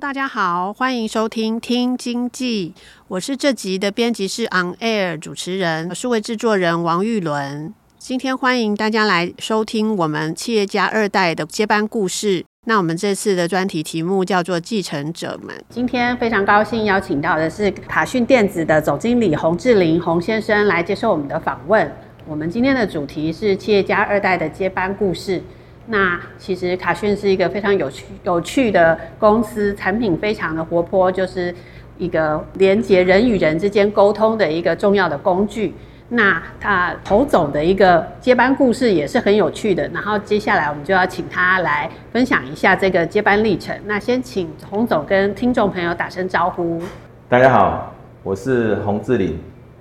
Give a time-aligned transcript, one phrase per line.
[0.00, 2.72] 大家好，欢迎收听《听经济》，
[3.06, 7.74] 我是这集的编辑室 On Air 主持人，数位制作人王玉伦。
[7.98, 12.42] 今天欢迎大家来收听我们企业家二代的接班故事。
[12.66, 15.54] 那我们这次的专题题目叫做“继承者们”。
[15.68, 21.92] 今天非常高兴邀请到的是卡讯电子的总经理洪志林洪先生来接受我们的访问。
[22.26, 25.42] 我们今天的主题是企业家二代的接班故事。
[25.90, 31.52] 那其实卡讯是一个非常有趣有趣的公司，产品非常的活泼，就是
[31.98, 35.74] 一个连接人与人之间沟通的一个重要的工具。
[36.08, 39.88] 那他洪总的一个接班故事也是很有趣的。
[39.88, 43.76] 然后接下来我们就要请他来分享一下这个接班历程。
[43.86, 46.80] 那先请洪总跟听众朋友打声招呼。
[47.28, 49.36] 大家好，我是洪志林。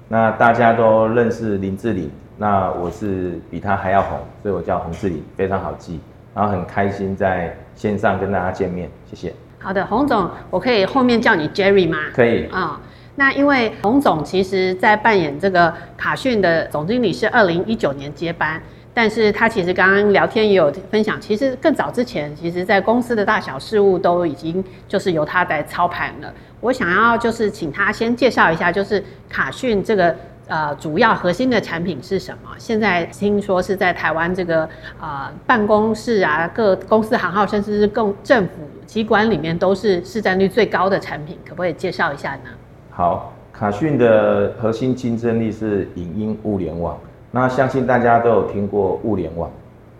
[0.07, 2.09] 那大家都认识林志玲。
[2.41, 5.99] 那我是比他还要红，所以我叫洪志麟，非常好记。
[6.33, 9.33] 然后很开心在线上跟大家见面，谢谢。
[9.57, 11.97] 好的，洪总，我可以后面叫你 Jerry 吗？
[12.13, 12.79] 可以啊、哦。
[13.15, 18.61] 那因为洪总其实在扮演这个卡讯的总经理是二零一九年接班，
[18.93, 26.33] 但是他其实刚刚聊天也有分享，其实更早之前，其实在公司的大小事务都已经就是由他在操盘了。
[26.61, 30.15] 我想要就是请他先介绍一下，就是卡讯这个。
[30.49, 32.49] 呃，主要核心的产品是什么？
[32.57, 34.67] 现在听说是在台湾这个
[34.99, 38.53] 呃办公室啊，各公司行号，甚至是更政府
[38.87, 42.49] 机关里面，都是市占率最高的产品，可不可以介绍一下呢？
[42.89, 46.97] 好，卡讯的核心竞争力是影音物联网。
[47.29, 49.51] 那相信大家都有听过物联网，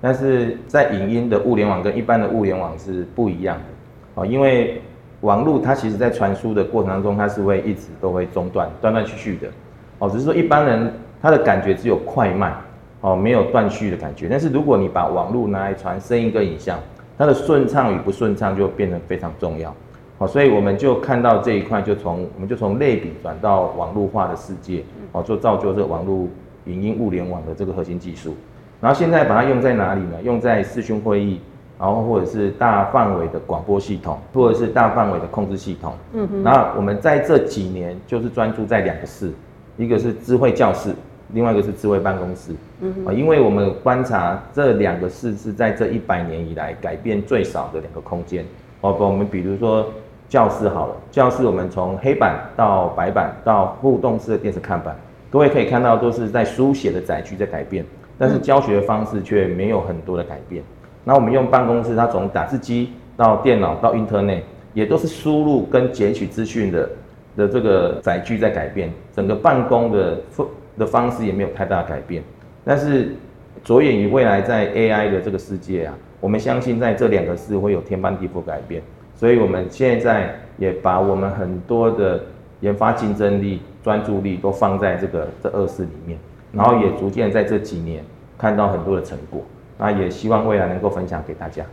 [0.02, 3.63] 但是在影音的物联网跟一般的物联网是不一样的
[4.16, 4.81] 哦，因为
[5.22, 9.47] 网络它其实在传输的过程当中，它是会一直都会中断，断断续续的。
[9.99, 12.55] 哦，只是说一般人他的感觉只有快慢，
[13.01, 14.27] 哦，没有断续的感觉。
[14.29, 16.79] 但是如果你把网络拿来传声音跟影像，
[17.17, 19.75] 它的顺畅与不顺畅就变得非常重要。
[20.19, 26.27] 哦，所以我们就看到这一块，就从我们就从类比转到网络化的世界，哦，就造就这个网络
[26.66, 28.35] 影音物联网的这个核心技术。
[28.81, 30.21] 然后现在把它用在哪里呢？
[30.23, 31.41] 用在视讯会议，
[31.77, 35.93] 然后或者是大范围的广播系统，或者是大范围的控制系统。
[36.13, 36.43] 嗯哼。
[36.43, 39.33] 然后我们在这几年就是专注在两个事。
[39.79, 40.94] 一个是智慧教室，
[41.31, 42.51] 另外一个是智慧办公室。
[42.81, 48.44] 嗯啊，因为我们观察这两个市是在这一百年以来改变最少的两个空间。
[48.81, 49.90] 哦，我们比如说
[50.28, 54.94] 教室好了，教室我们从黑板到白板到互动式的电视看板，
[55.29, 57.85] 各位可以看到都是在书写的载具在改变，
[58.17, 60.61] 但是教学的方式却没有很多的改变。
[61.06, 64.41] 那我们用办公室，它从打字机到电脑到 Internet，
[64.73, 66.90] 也都是输入跟截取资讯的。
[67.39, 70.17] 的这个载具在改变，整个办公的
[70.77, 72.22] 的方式也没有太大改变。
[72.66, 73.16] 但是
[73.63, 78.81] 着眼于未来在 AI 的这个世界啊，我们相信在这两个事会有天翻地覆改变。
[79.16, 82.22] 所以我们现在也把我们很多的
[82.59, 86.19] 研发竞争力、专注力都放在这个这二事里面，
[86.51, 88.03] 然后也逐渐在这几年
[88.38, 89.41] 看到很多的成果。
[89.78, 91.63] 那也希望未来能够分享给大家。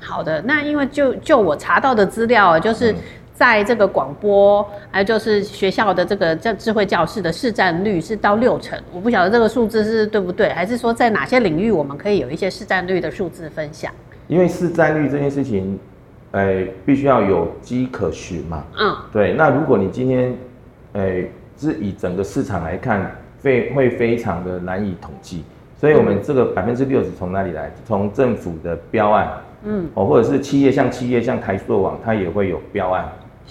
[0.00, 2.92] 好的，那因为就就我查到的资料啊，就是。
[3.34, 13.92] 嗯在这个广播，还有就是学校的这个智慧教室的市占率是到六成，我不晓得这个数字是对不对，还是说在哪些领域我们可以有一些市占率的数字分享？
[14.28, 15.76] 因为市占率这件事情，
[16.30, 18.64] 呃，必须要有迹可循嘛。
[18.78, 19.32] 嗯，对。
[19.32, 20.32] 那如果你今天，
[20.92, 21.22] 呃，
[21.58, 25.42] 是以整个市场来看，非会非常的难以统计，
[25.76, 27.68] 所以我们这个百分之六十从哪里来？
[27.84, 29.28] 从政府的标案，
[29.64, 33.04] 嗯，哦，或者是企业像企业像台塑网，它也会有标案。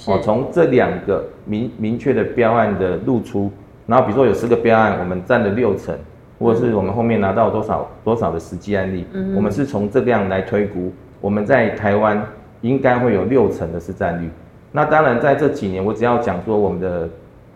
[0.07, 3.51] 哦，从这两个明明确的标案的露出，
[3.85, 5.95] 然后比如说有十个标案，我们占了六成，
[6.39, 10.91] 或者是我们后面拿到多少多少的实际案例，嗯、我们是从这样来推估，
[11.21, 12.21] 我们在台湾
[12.61, 14.29] 应该会有六成的市占率。
[14.71, 17.07] 那当然在这几年，我只要讲说我们的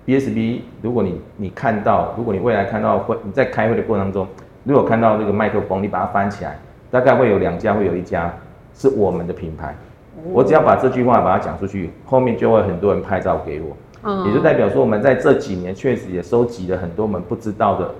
[0.05, 4.27] BSB，如果你你看到，如果你未来看到会你在开会的过程当中，
[4.63, 6.57] 如果看到这个麦克风，你把它翻起来，
[6.91, 8.31] 大概会有两家，会有一家
[8.73, 9.75] 是我们的品牌。
[10.31, 17.93] 我只要把这句话把它讲出去，后面就会很多人拍照给我，也就代表说我们在这几年确实也收集了很多我们不知道的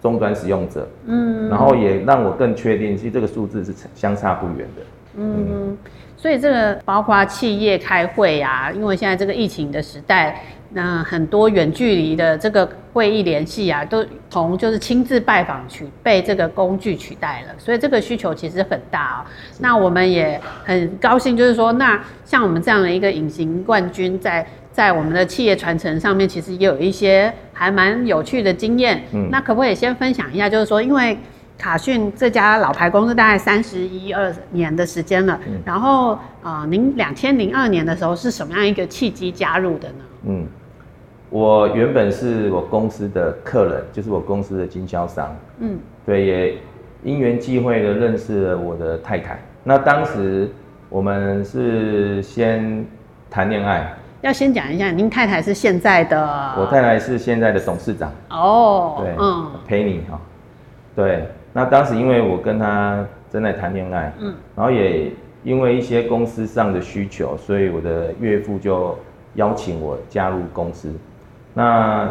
[0.00, 4.82] 终端使用者，嗯，然后也让我更确定，其实这个数字是相差不远的，
[5.16, 5.78] 嗯，嗯，
[6.16, 19.30] 所以这个包括企业开会呀、啊，因为现在这个疫情的时代，那很多远距离的这个会议联系啊，都从就是亲自拜访取被这个工具取代了，所以这个需求其实很大哦。
[19.60, 24.46] 那我们也很高兴，就是说，那像我们这样的一个隐形冠军在。
[24.72, 29.02] 在我们的企业传承上面，其实也有一些还蛮有趣的经验。
[29.12, 30.48] 嗯，那可不可以先分享一下？
[30.48, 31.18] 就是说，因为
[31.58, 40.04] 卡讯这家老牌公司大概三十一二年的时间了，嗯、然后啊，您两千零二年的时候是什么样一个契机加入的呢？
[40.28, 40.46] 嗯，
[41.32, 45.34] 我原本是我公司的客人，就是我公司的经销商。
[45.60, 46.58] 嗯，对，也
[47.02, 49.40] 因缘际会的认识了我的太太。
[49.64, 50.50] 那当时
[50.90, 52.84] 我们是先
[53.30, 53.94] 谈恋爱。
[54.20, 56.20] 要先讲一下，您太太是现在的，
[56.58, 60.20] 我太太是现在的董事长哦，对，嗯，Penny 哈，
[60.94, 65.10] 对，那当时因为我跟她正在谈恋爱，嗯，然后也
[65.42, 68.96] 因为一些公司上的需求，所以我的岳父就
[69.36, 70.92] 邀请我加入公司。
[71.54, 72.10] 那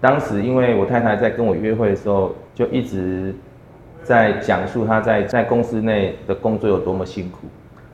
[0.00, 3.34] 当时因为我太太在跟我约会的时候，就一直
[4.02, 7.46] 在讲述她在在公司内的工作有多么辛苦，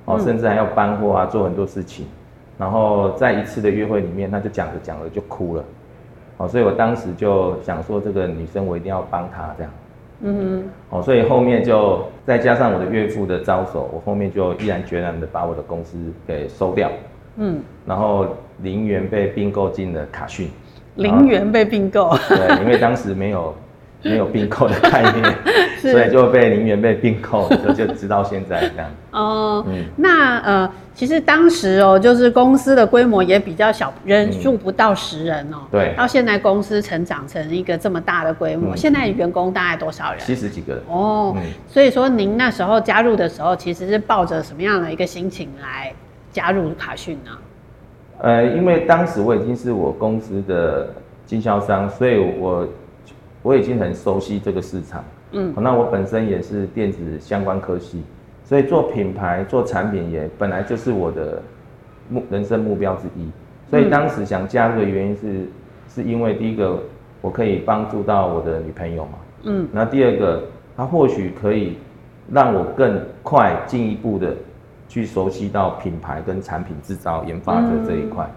[0.04, 2.06] 哦，甚至还要搬货啊，做很多事情。
[2.58, 5.64] 然后在一次的约会里面，她就讲着讲着就哭了，
[6.36, 9.72] 哦，所以我当时就想说，这个女生我一定要帮她这样，
[10.20, 15.96] 嗯哼，哦，所以后面就再加上我的岳父的招手，我后面就毅然决然的把我的公司
[16.26, 16.90] 给收掉，
[17.36, 18.26] 嗯，然后
[18.60, 20.48] 零元被并购进了卡讯，
[20.96, 23.54] 零元被并购，对，因为当时没有。
[24.04, 25.34] 没有并购的概念，
[25.78, 28.90] 所以就被零元被并购，就就直到现在这样。
[29.12, 35.58] 哦，嗯，那呃，其实当时哦，就是公司的规模也比较小，人数不到十人哦。
[35.70, 35.94] 对。
[35.96, 40.18] 到现在公司成长成一个这么大的规模，嗯、现在员工大概多少人？
[40.18, 40.82] 七十几个人。
[40.88, 45.92] 哦，嗯、所以说您那时候加入的时候，其实是抱着什么样的一个心情来
[46.32, 47.30] 加入卡讯呢？
[48.22, 50.88] 呃，因为当时我已经是我公司的
[51.26, 52.66] 经销商，所以我。
[53.44, 58.00] 我已经很熟悉这个市场，嗯，那我本身也是电子相关科系，
[58.44, 61.42] 所以做品牌、做产品也本来就是我的
[62.08, 63.28] 目人生目标之一。
[63.68, 65.46] 所以当时想加入的原因是，
[65.88, 66.78] 是因为第一个
[67.20, 70.44] 我可以帮助到我的女朋友嘛，嗯，那第二个，
[70.76, 71.78] 它或许可以
[72.30, 74.36] 让我更快进一步的
[74.92, 78.28] 去熟悉到品牌跟产品制造研发的这一块，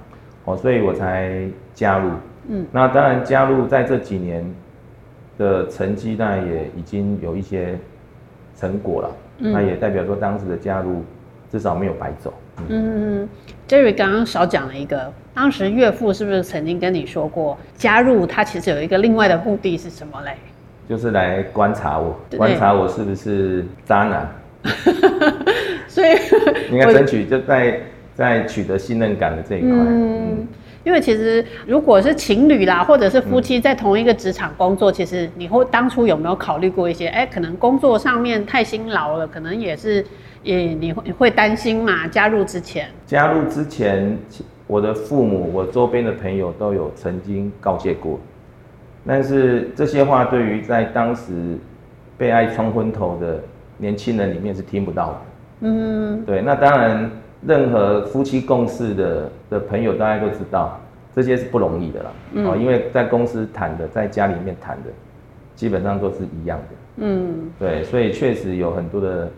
[0.45, 2.11] 哦，所以我才加入，
[2.47, 4.45] 嗯，那当然加入在这几年。
[5.37, 7.77] 的成绩当然也已经有一些
[8.57, 11.03] 成果了，嗯、那也代表说当时的加入
[11.51, 12.33] 至少没有白走。
[12.69, 13.29] 嗯，嗯
[13.67, 20.37] ，Jerry 刚刚少讲了一个，当时岳父是不是曾经跟你说过，加入他其实有一个另外的目的是什么嘞？
[20.87, 24.29] 就是来观察我，观察我是不是渣男。
[25.95, 26.09] 所以
[26.71, 27.79] 应该争取就在
[28.13, 29.69] 在取得信任感的这一块。
[29.69, 30.39] 嗯。
[30.39, 30.47] 嗯
[30.85, 37.07] 因为其实如果是情侣啦，或者是夫妻在同一个职场工作，嗯、其实你会当初有没有考虑过一些？
[37.07, 40.05] 哎，可能工作上面太辛劳了，可能也是
[40.43, 42.07] 也你会会担心嘛？
[42.09, 44.15] 加入之前，加入之前，
[44.67, 48.19] 我的父母、我周边的朋友都有曾经告诫过，
[49.07, 51.57] 但是这些话对于在当时
[52.15, 53.43] 被爱冲昏头的
[53.79, 55.21] 年轻人里面是听不到的。
[55.61, 57.09] 嗯，对，那当然。
[57.47, 60.81] 任何夫妻共事的的朋友，大家都知道，
[61.15, 62.11] 这些是不容易的啦。
[62.33, 64.89] 嗯，因为在公司谈的，在家里面谈的，
[65.53, 66.75] 基本上都是一样的。
[66.95, 69.31] 嗯，对，所以确实有很多的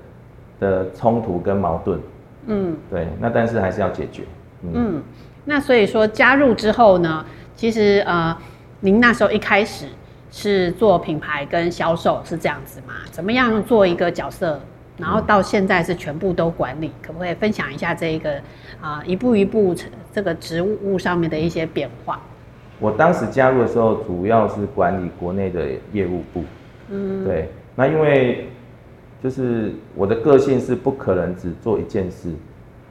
[0.58, 2.00] 的冲突跟矛盾。
[2.46, 4.24] 嗯，对，那但是还是要解决。
[4.62, 5.04] 嗯，嗯，
[5.44, 7.26] 那所以说加入之后呢，
[7.58, 8.34] 其实呃，
[8.80, 9.86] 您那时候一开始
[10.32, 12.94] 是做品牌跟销售是这样子吗？
[13.12, 14.58] 怎么样做一个角色？
[14.98, 18.42] 然后到现在是全部都管理，可不可以分享一下这一个
[18.82, 19.76] 啊一步一步
[20.12, 22.20] 这个职务上面的一些变化？
[22.80, 26.44] 我当时加入的时候，主要是管理国内的业务部。
[26.90, 27.50] 嗯，对。
[27.76, 28.50] 那因为
[29.22, 32.32] 就是我的个性是不可能只做一件事，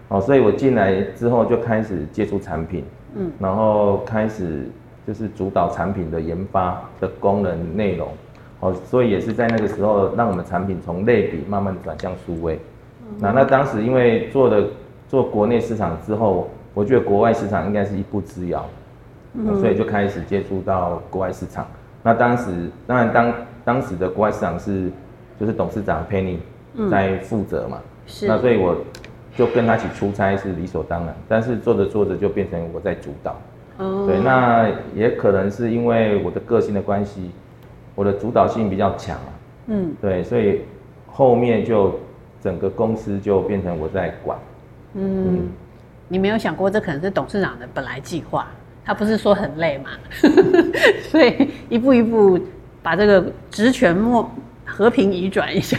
[0.08, 2.84] 哦，所以我进来之后就开始接触产品，
[3.16, 4.68] 嗯，然后开始
[5.06, 8.08] 就是主导产品的研发的功能内容。
[8.66, 12.58] 哦，所以也是在那个时候，让我们产品从类比慢慢转向数位。
[13.20, 14.66] 那那当时因为做的
[15.08, 18.66] 做国内市场之后，我觉得国外市场应该是一步之遥，
[19.60, 21.64] 所以就开始接触到国外市场。
[22.02, 24.90] 那当时当然当当时的国外市场是
[25.38, 26.38] 就是董事长 Penny
[26.90, 28.26] 在负责嘛，是。
[28.26, 28.76] 那所以我
[29.36, 33.36] 就跟他一起出差是理所当然，但是做着做着就变成我在主导。
[33.78, 34.06] 哦。
[34.08, 37.30] 对，那也可能是因为我的个性的关系。
[37.96, 39.28] 我的主导性比较强啊，
[39.66, 40.60] 嗯，对，所以
[41.06, 41.98] 后面就
[42.40, 44.38] 整个公司就变成我在管。
[44.94, 45.48] 嗯，嗯，
[46.06, 48.46] 你没有想过这可能是董事长的本来计划？
[48.84, 49.90] 他不是说很累嘛，
[51.10, 52.38] 所以一步一步
[52.84, 54.30] 把这个职权莫
[54.64, 55.76] 和平移转一下。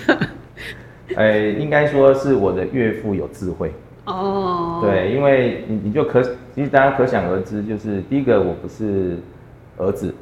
[1.16, 3.72] 哎、欸，应该说是我的岳父有智慧
[4.04, 4.82] 哦。
[4.84, 6.22] 对，因为你你就可
[6.54, 9.18] 其实大家可想而知，就是第一个我不是
[9.78, 10.14] 儿子，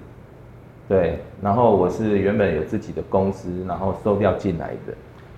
[0.87, 4.93] 对，然后我是原本有自己的公司，然后收掉进来的，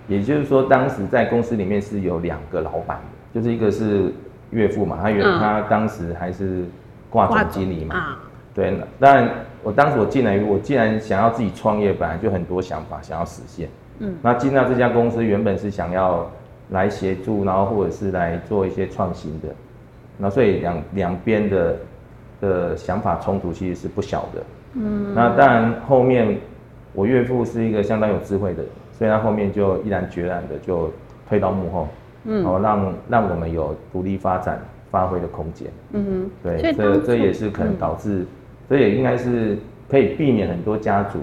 [0.06, 4.12] 也就是说当时在公司里面是有两个老板的，就是一个是
[4.50, 6.64] 岳父嘛，他原、嗯、他当时还是
[7.08, 8.20] 挂总经理嘛，啊、
[8.54, 9.30] 对，当然
[9.62, 13.70] 我当时我进来，我既然想要自己创业，本来就很多想法想要实现。
[14.00, 16.30] 嗯，那进到这家公司原本是想要
[16.68, 19.48] 来协助，然后或者是来做一些创新的，
[20.18, 21.76] 那所以两两边的
[22.40, 24.42] 的想法冲突其实是不小的。
[24.74, 26.38] 嗯，那当然后面
[26.92, 30.92] 我岳父是一个相当有智慧的人，所以他后面就毅然决然的就
[31.28, 31.88] 退到幕后，
[32.24, 34.60] 嗯，然后让让我们有独立发展
[34.90, 35.68] 发挥的空间。
[35.92, 38.26] 嗯哼，对，这这也是可能导致，
[38.68, 39.56] 这也应该是
[39.88, 41.20] 可以避免很多家族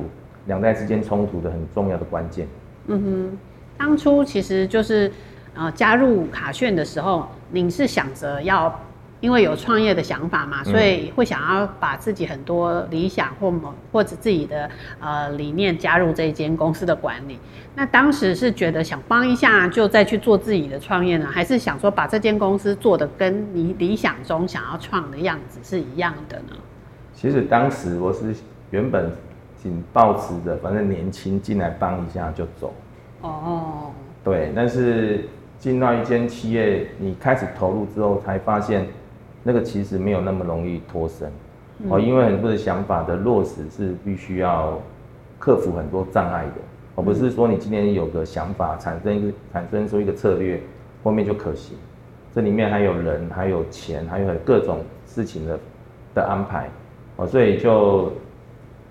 [0.47, 2.47] 两代之间冲突的很重要的关键。
[2.87, 3.37] 嗯哼，
[3.77, 5.11] 当初其实就是，
[5.55, 8.79] 呃，加入卡炫的时候，您是想着要，
[9.21, 14.69] 因为有创业的想法嘛，所以会想要把自己很多理想或某或者自己的
[14.99, 17.39] 呃理念加入这一间公司的管理。
[17.75, 26.55] 那当时是觉得想帮一下，就再去做自己的创业呢，还是想说把这间公司做的跟你理想中想要创的样子是一样的呢？
[27.13, 28.35] 其实当时我是
[28.71, 29.11] 原本。
[29.57, 32.71] 仅抱持的，反正年轻进来帮一下就走。
[33.21, 33.89] 哦，
[34.23, 38.85] 对，但是进到一间企业，你开始投入之后，才发现
[39.47, 41.31] 那个其实没有那么容易脱身。
[41.89, 44.81] 哦，因为很多的想法的落实是必须要
[45.37, 46.61] 克服很多障碍的，
[46.95, 50.59] 而不是说你今天有个想法，产生一个产生出一个策略，
[51.03, 51.77] 后面就可行。
[52.33, 55.59] 这里面还有人，还有钱，还有各种事情的
[56.15, 56.67] 的安排。
[57.17, 58.11] 哦，所以就。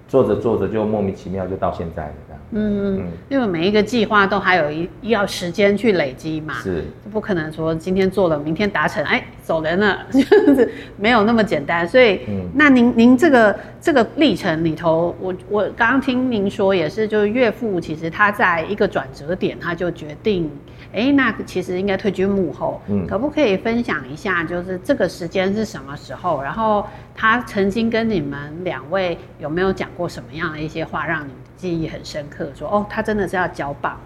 [0.06, 2.14] 做着做着就莫名其妙就到现在了。
[2.50, 10.20] 嗯嗯，因为每一个计划都还有一要时间去累积嘛，是，不可能说今天做了，明天达成，哎，走人了， 就
[10.54, 11.86] 是没有那么简单。
[11.88, 20.50] 所以，嗯、那您您这个这个历程里头，我我刚刚听您说也是，就是岳父其实他在一个转折点，他就决定。
[20.92, 26.40] 哎，那其实应该退居幕后，嗯，可不可以分享一下，就是这个时间是什么时候？
[26.40, 26.86] 然后
[27.16, 31.34] 他曾经跟你们两位有没有讲过什么样的一些话，让你们
[31.64, 32.50] 记忆很深刻？
[32.54, 33.96] 说哦，他真的是要交棒。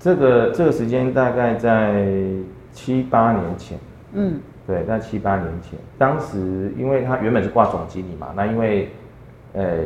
[0.00, 2.04] 这个这个时间大概在
[2.72, 3.78] 七八年前，
[4.14, 8.90] 嗯，对，在七八年前，当时因为他原本是挂总经理嘛，那因为，
[9.52, 9.76] 呃，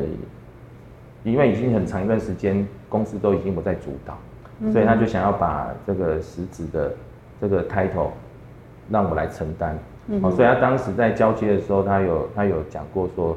[1.23, 4.17] 因为已经很长一段时间公司都已经不在主导。
[4.73, 6.91] 所以他就想要把这个实质的
[7.39, 8.13] 这个 title
[8.91, 9.79] 让我来承担，
[10.23, 13.37] 哦，所以他当时在交接的时候，他有他有讲过说，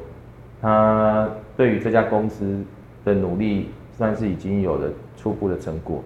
[0.62, 2.64] 他对于这家公司
[3.06, 6.04] 的努力算是已经有了初步的成果，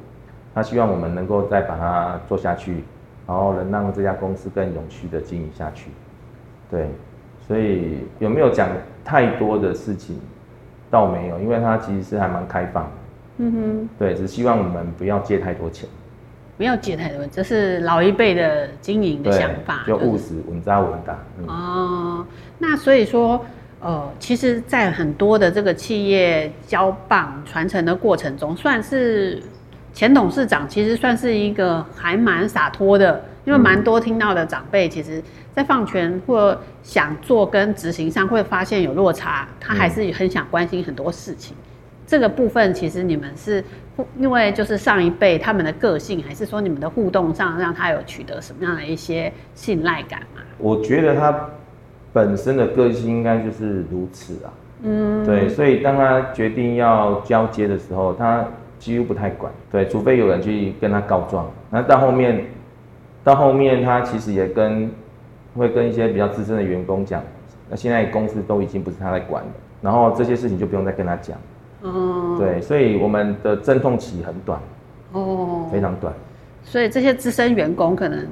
[0.54, 2.84] 他希望我们能够再把它做下去，
[3.28, 5.92] 然后能让这家公司更永续的经营下去。
[6.70, 6.90] 对，
[7.48, 8.70] 所以有没有讲
[9.06, 10.20] 太多的事情？
[10.90, 12.90] 倒没有，因为他其实是还蛮开放的。
[13.40, 15.88] 嗯哼，对，只希望我们不要借太多钱，
[16.58, 21.18] 不要借太多，这是老一辈的经营的想法，就务实、稳扎稳打。
[21.40, 22.26] 嗯、哦，
[22.58, 23.46] 那所以说，
[23.80, 29.42] 呃，其实，在很多的这个企业交棒传承的过程中，算是
[29.94, 35.22] 前董事长其实算是一个还蛮洒脱的，因为蛮多听到的长辈，其实
[35.54, 41.56] 在放权或想做跟执行上会发现有落差，他还是很想关心很多事情。
[42.08, 43.64] 这个部分其实你们是，
[44.18, 50.42] 因为就是上一辈他们的个性，还是说你们的互动上让他有取得什么样的一些信赖感吗？
[50.58, 51.50] 我觉得他
[52.14, 54.54] 本身的个性应该就是如此啊。
[54.84, 58.46] 嗯，对，所以当他决定要交接的时候，他
[58.78, 61.50] 几乎不太管，对，除非有人去跟他告状。
[61.72, 62.46] 那到后面，
[63.24, 64.90] 到后面他其实也跟
[65.56, 67.24] 会跟一些比较资深的员工讲，
[67.70, 69.50] 那现在公司都已经不是他在管了，
[69.82, 71.36] 然后这些事情就不用再跟他讲。
[71.82, 74.60] 哦，对，所以我们的阵痛期很短，
[75.14, 76.14] 哦，非常短。
[76.64, 78.28] 所以这些资深员工可能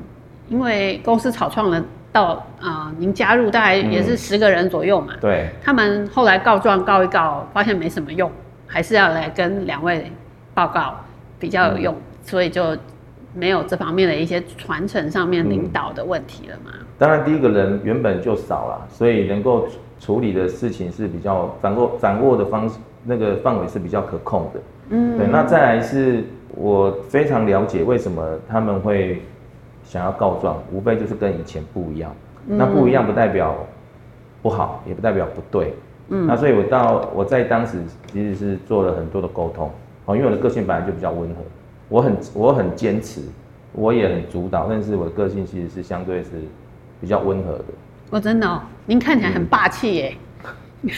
[0.47, 1.83] 因为公司草创了
[2.15, 5.49] 到啊、呃，您加入大概也是十个人左右嘛，嗯、对。
[5.61, 8.31] 他们后来告状告一告，发现没什么用，
[8.65, 10.09] 还是要来跟两位
[10.53, 10.95] 报告
[11.37, 12.77] 比较有用，嗯、所以就
[13.33, 16.71] 没有这方面的一些传承上面领导的问题了嘛。
[16.79, 19.67] 嗯、当然，第一个人原本就少了，所以能够
[19.99, 22.79] 处理的事情是比较掌握掌握的方式。
[23.07, 24.59] 那个范围是比较可控的。
[24.89, 25.27] 嗯，对。
[25.27, 26.23] 那再来是
[26.55, 29.21] 我非常了解为什么他们会
[29.85, 32.13] 想要告状，无非就是跟以前不一样。
[32.47, 33.55] 嗯、那不一样不代表
[34.41, 35.73] 不好，也不代表不对。
[36.09, 37.77] 嗯，那所以我到我在当时
[38.11, 39.71] 其实是做了很多的沟通。
[40.05, 41.35] 哦，因为我的个性本来就比较温和，
[41.89, 43.21] 我很我很坚持，
[43.71, 46.29] 我也很主导，但是我的个性其实是相对是
[47.01, 47.65] 比较温和的。
[48.11, 50.15] 我、哦、真的哦，您看起来很霸气耶。
[50.83, 50.89] 嗯、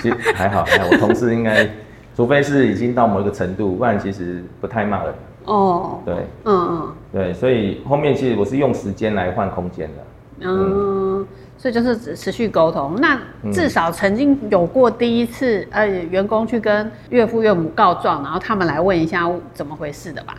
[0.00, 1.68] 其实还好，还好，我同事应该，
[2.14, 5.12] 除非是已经到某一个程度，不然其实不太骂人。
[5.48, 6.14] 哦，对，
[6.44, 10.04] 嗯嗯，对，所以后面其实我是用时间来换空间的。
[10.40, 11.26] 嗯，
[11.56, 12.94] 所以就是只持续沟通。
[13.00, 13.18] 那
[13.50, 20.36] 至少曾经有过第一次，呃，员工去跟岳父岳母告状，然后他们来问一下怎么回事的吧？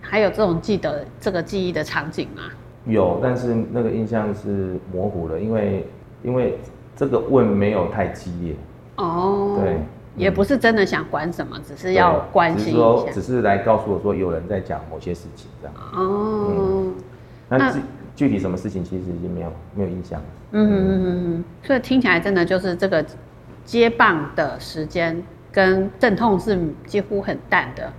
[0.00, 2.42] 还有这种记得这个记忆的场景吗？
[2.86, 5.86] 有，但是那个印象是模糊了，因为
[6.22, 6.56] 因为
[6.94, 8.54] 这个问没有太激烈。
[8.98, 9.78] 哦，对，
[10.16, 12.76] 也不是真的想管什么，只是要关心一下。
[12.76, 15.74] 只是说，只是来告诉我说有人在讲某些事情这样。
[15.92, 16.94] 哦，嗯、
[17.48, 17.58] 那。
[17.58, 17.74] 那
[18.16, 20.26] 具体什么事情其实已经没有没有印象了。
[20.52, 21.04] 嗯嗯嗯
[21.36, 23.04] 嗯，所以听起来真的就是这个
[23.62, 27.92] 接棒的时间跟阵痛是几乎很淡的。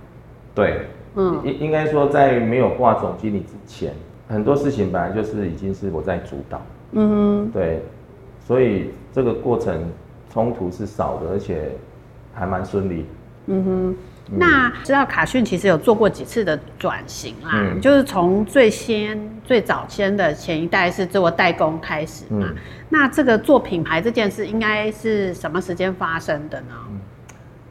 [0.56, 3.94] 对，嗯，应应该说在没有挂总经理之前，
[4.26, 6.60] 很多事情本来就是已经是我在主导。
[6.94, 7.80] 嗯，对，
[8.44, 9.88] 所以这个过程
[10.32, 11.70] 冲突是少的，而且
[12.38, 13.06] 还蛮顺利。
[13.46, 13.96] 嗯哼。
[14.30, 22.46] 那知道卡逊其实有做过几次的转型啦，嗯、就是从最先最早先的前一代是做代工开始嘛。
[22.50, 22.54] 嗯、
[22.90, 26.74] 那这个做品牌这件事应该是什么时间发生的呢？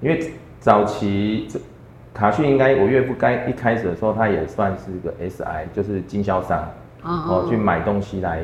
[0.02, 1.60] 因为早期这
[2.12, 6.68] 卡逊应该我岳父该一开始的时候，他也算是个 SI，就是经销商
[7.04, 8.44] 哦，哦，去买东西来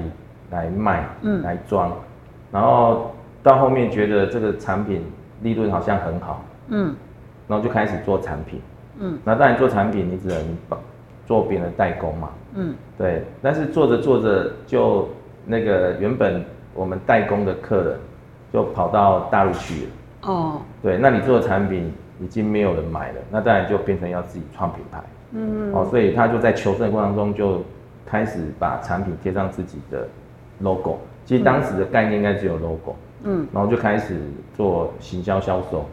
[0.51, 1.91] 来卖，嗯，来装，
[2.51, 5.01] 然后到后面觉得这个产品
[5.43, 6.95] 利润好像很好，嗯。
[7.45, 8.61] 然后就开始做产品，
[8.99, 10.37] 嗯，那当然做产品你只能
[11.25, 15.09] 做别人的代工嘛，嗯，对，但是做着做着就
[15.45, 16.41] 那个原本
[16.73, 17.99] 我们代工的客人
[18.53, 19.89] 就跑到大陆去了，
[20.21, 27.61] 哦，对，那你做的产品已经没有人买了，那当然就变成要自己创品牌，嗯，哦，所以他就在求生的过程中就
[28.05, 30.07] 开始把产品贴上自己的
[30.61, 33.12] logo，其实当时的概念应该只有 logo，嗯，
[33.53, 34.17] 然后就开始
[34.55, 35.85] 做行销销售。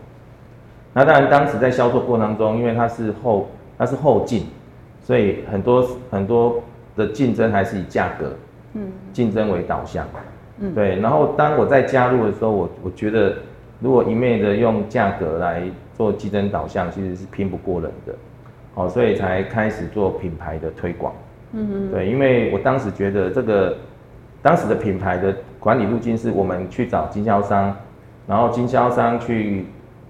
[0.93, 4.47] 那当然，当时在销售过程当中，因为它是后它是后进，
[5.01, 6.61] 所以很多很多
[6.97, 8.33] 的竞争还是以价格，
[8.75, 10.05] 嗯，竞争为导向，
[10.59, 10.99] 嗯，对。
[10.99, 13.37] 然后当我在加入的时候，我我觉得
[13.79, 15.63] 如果一味的用价格来
[15.97, 18.13] 做竞争导向，其实是拼不过人的，
[18.75, 21.15] 好，所以才开始做品牌的推广，
[21.53, 23.77] 嗯嗯，对，因为我当时觉得这个
[24.43, 27.77] 当时的品牌的管理路径是我们去找经销商，
[28.27, 29.67] 然后经销商去。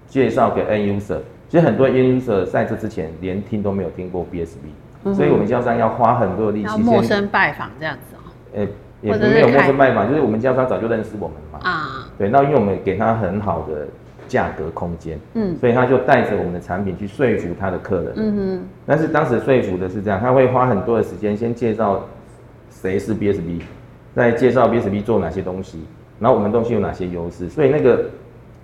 [0.07, 4.57] 介绍给 end user，其实很多 end user 在这之前连听都没有听过 BSB，、
[5.05, 8.59] 嗯、所以我们经销商要花很多的力气，陌生拜访这样子哦、喔。
[8.59, 11.59] 呃、欸，也没有陌生拜访，就是我们经销商早就认识我们嘛。
[11.63, 12.09] 啊。
[12.17, 13.87] 对，那因为我们给他很好的
[14.27, 18.13] 价格空间，嗯，所以他就带着我们的产品去说服他的客人。
[18.17, 18.67] 嗯哼。
[18.85, 22.03] 但是当时说服的是这样，他会花很多的时间先介绍
[22.69, 23.61] 谁是 BSB，
[24.15, 25.83] 再介绍 BSB 做哪些东西，
[26.19, 28.05] 然后我们东西有哪些优势，所以那个。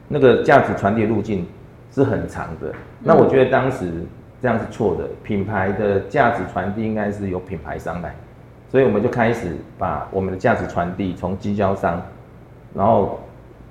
[0.09, 1.45] 那个价值传递路径
[1.91, 3.91] 是很长的，那我觉得当时
[4.41, 5.03] 这样是错的。
[5.21, 8.15] 品牌的价值传递应该是由品牌商来，
[8.69, 12.01] 所以我们就开始把我们的价值传递从经销商，
[12.73, 13.19] 然后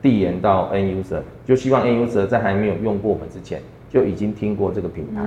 [0.02, 5.22] 递延到 end user，就希望 end user 在还没有用过我们之前就已经听过这个品牌。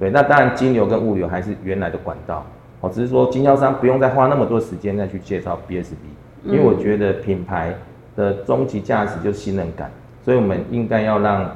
[0.00, 2.46] 对，那当然金流跟物流还是原来的管道，
[2.80, 5.94] 哦，只是说经销商不用再花那么多时间再去介绍 BSB，
[6.44, 7.74] 因为我觉得品牌
[8.14, 9.90] 的终极价值就是信任感。
[10.22, 11.48] 所以，我们应该要让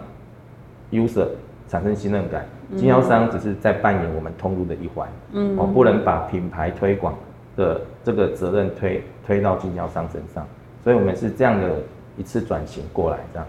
[0.93, 1.27] user
[1.69, 7.15] 产生信任感，经销商只是在扮演我们通路的一环，嗯，哦，不能把品牌推广
[7.57, 10.47] 的这个责任推推到经销商身上。
[10.85, 11.69] 所以我们是这样的
[12.17, 13.49] 一次转型过来，这样。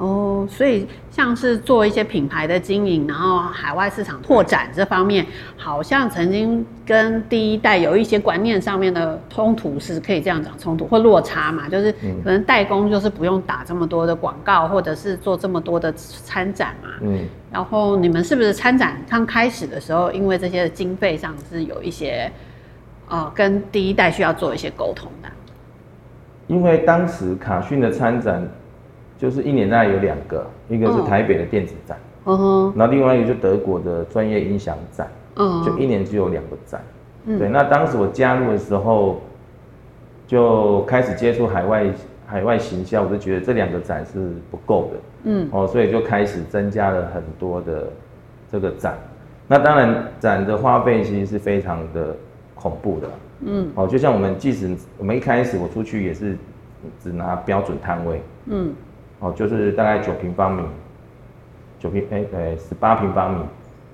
[0.00, 5.26] 哦，所以像是做一些品牌的经营，然后海外市场拓展这方面，
[5.58, 11.68] 好像曾经跟第一代有一些观念上面的冲突，是可以这样讲冲突或落差嘛？
[11.68, 11.92] 就是
[12.24, 16.88] 可能代工就是不用打这么多的广告，或者是做这么多的参展嘛。
[17.02, 17.28] 嗯。
[17.52, 22.32] 然后你们是不是参展刚开始的时候，因为这些经费上是有一些，
[23.06, 25.28] 呃，跟第一代需要做一些沟通的？
[26.46, 28.48] 因为当时卡逊的参展。
[29.20, 35.06] 就是一年大概有两个，一个是台北的电子展，嗯哼，那另外一个就德国的专业音响展，
[35.36, 36.80] 嗯，就一年只有两个展，
[37.26, 37.46] 嗯，对。
[37.46, 39.20] 那当时我加入的时候，
[40.26, 41.86] 就开始接触海外
[42.26, 47.88] 海外行销，我就觉得这两个展是不够的，嗯，哦，所以就开始增加了很多的
[48.50, 48.96] 这个展。
[49.46, 52.16] 那当然，展的花费其实是非常的
[52.54, 53.08] 恐怖的，
[53.40, 56.38] 嗯，哦，就像我们即使我们一开始我出去也是
[57.02, 58.72] 只拿标准摊位，嗯，
[59.20, 60.62] 哦，就是大概九平方米，
[61.78, 63.38] 九平哎哎十八平方米，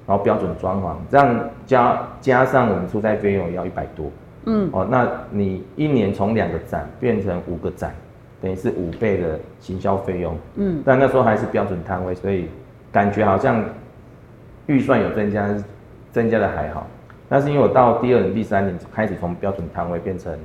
[0.07, 4.11] 然后标准装潢，这样加加上我们出差费用也要一百多，
[4.47, 7.95] 嗯，哦，那你一年从两个展变成五个展，
[8.41, 12.49] 等于是五倍的行销费用，嗯，但那时候还是标准摊位，所以
[12.91, 13.63] 感觉好像。
[14.69, 15.49] 预算有增加，
[16.11, 16.85] 增加的还好，
[17.29, 20.37] 但是因为我到第二年、第三年开始从标准摊位变成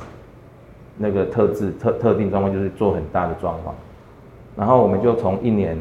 [0.95, 3.71] 那个特制特特定装潢，就是做很大的装潢，
[4.55, 5.77] 然后我们就从一年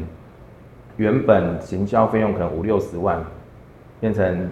[0.97, 3.21] 原本行销费用可能五六十万，
[3.99, 4.49] 变成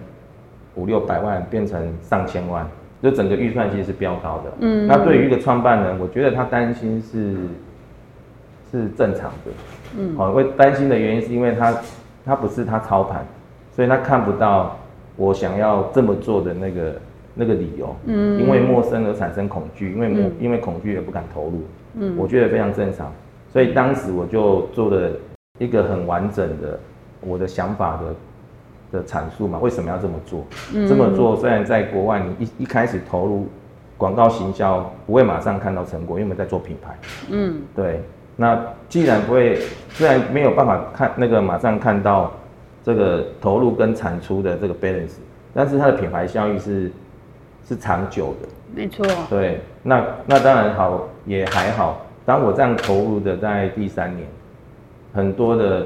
[0.74, 2.66] 五六百万，变成上千万，
[3.02, 4.52] 就整个预算其实是飙高的。
[4.60, 7.36] 嗯，那对于一个创办人，我觉得他担心是
[8.70, 9.50] 是正常的。
[9.96, 11.74] 嗯，好，会担心的原因是因为他
[12.24, 13.24] 他不是他操盘。
[13.72, 14.76] 所以他看不到
[15.16, 16.94] 我想要这么做的那个
[17.34, 21.62] 那个理由，嗯，因为陌生而产生恐惧，因为、嗯、因为恐惧也不敢投入，
[21.94, 23.10] 嗯，我觉得非常正常。
[23.52, 25.10] 所以当时我就做了
[25.58, 26.78] 一个很完整的
[27.20, 27.98] 我的想法
[28.92, 30.44] 的的阐述嘛，为什么要这么做？
[30.74, 33.48] 嗯，这么做虽然在国外你一一开始投入
[33.96, 36.98] 广告行销不会马上看到成果，因为我们在做品牌，
[37.30, 38.00] 嗯，对。
[38.36, 38.58] 那
[38.88, 39.58] 既然不会，
[39.90, 42.32] 虽然没有办法看那个马上看到。
[42.82, 45.18] 这个投入跟产出的这个 balance，
[45.52, 46.90] 但是它的品牌效益是
[47.68, 49.06] 是长久的，没错。
[49.28, 52.00] 对，那那当然好也还好。
[52.30, 54.24] 当我这样投入的在第三年，
[55.12, 55.84] 很多的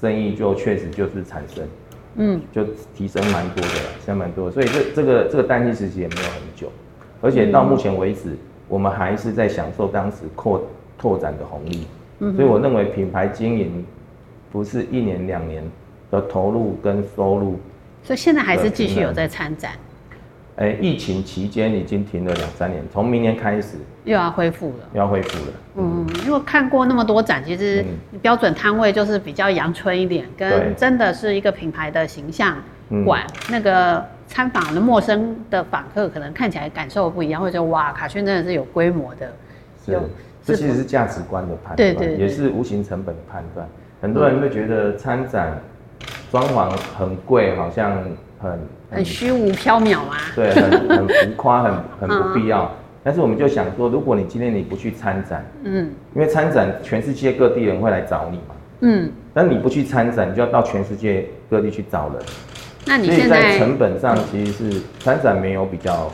[0.00, 1.64] 生意就确实就是产生，
[2.16, 4.50] 嗯，就提升蛮多的，提升蛮多的。
[4.50, 6.72] 所以这这个这个淡季时期也没有很久，
[7.20, 10.60] 而且到目前为止，嗯、我们还是在享受当时扩
[10.98, 11.86] 拓展的红利。
[12.18, 13.86] 嗯，所以我认为品牌经营
[14.50, 15.62] 不是一年两年。
[16.08, 17.58] 的投入跟收入，
[18.04, 19.72] 所以现在还是继续有在参展。
[20.56, 25.52] 哎、欸，疫情期间已经停了两三年，从明年开始又要恢复了，又要恢复了。
[25.76, 27.84] 嗯，因为看过那么多展，其实
[28.22, 32.56] 标准摊位就是比较阳春一点，跟真的是一个品牌的形象
[33.04, 39.30] 馆，那个参访的陌生的访客可能看起来感受不一样，或者哇，卡圈真的是有规模的。
[39.84, 40.00] 是，
[40.42, 43.68] 这其实是价值观的判断，对对，也是无形成本的判断。
[44.00, 45.60] 很多人会觉得参展。
[46.30, 48.02] 装潢很贵，好像
[48.38, 48.58] 很
[48.90, 50.16] 很虚无缥缈啊。
[50.34, 52.70] 对，很很浮夸，很很不必要。
[53.02, 62.22] 但是我们就想说，如果你今天你不去参展，嗯，因为参展全世界各地人会来找你嘛，嗯，但你不去参展，你就要到全世界各地去找人。
[62.84, 66.10] 那你现在，在成本上其实是参展没有比较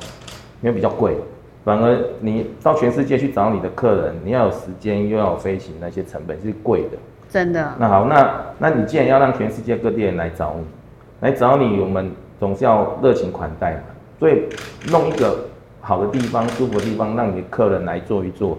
[0.61, 1.17] 没有比较贵，
[1.65, 6.99] 反而你到全世界去找你的客人，你要有时间又要有飞行，那些成本是贵的。
[7.29, 7.73] 真的。
[7.79, 10.65] 那好，那那你既然要让全世界各地人来找你，
[11.21, 12.11] 来找你，我们
[12.43, 13.83] 总是要热情款待嘛。
[14.19, 14.43] 所以
[14.91, 15.47] 弄一个
[15.81, 18.59] 好的地方、舒服的地方，让你的客人来坐一坐，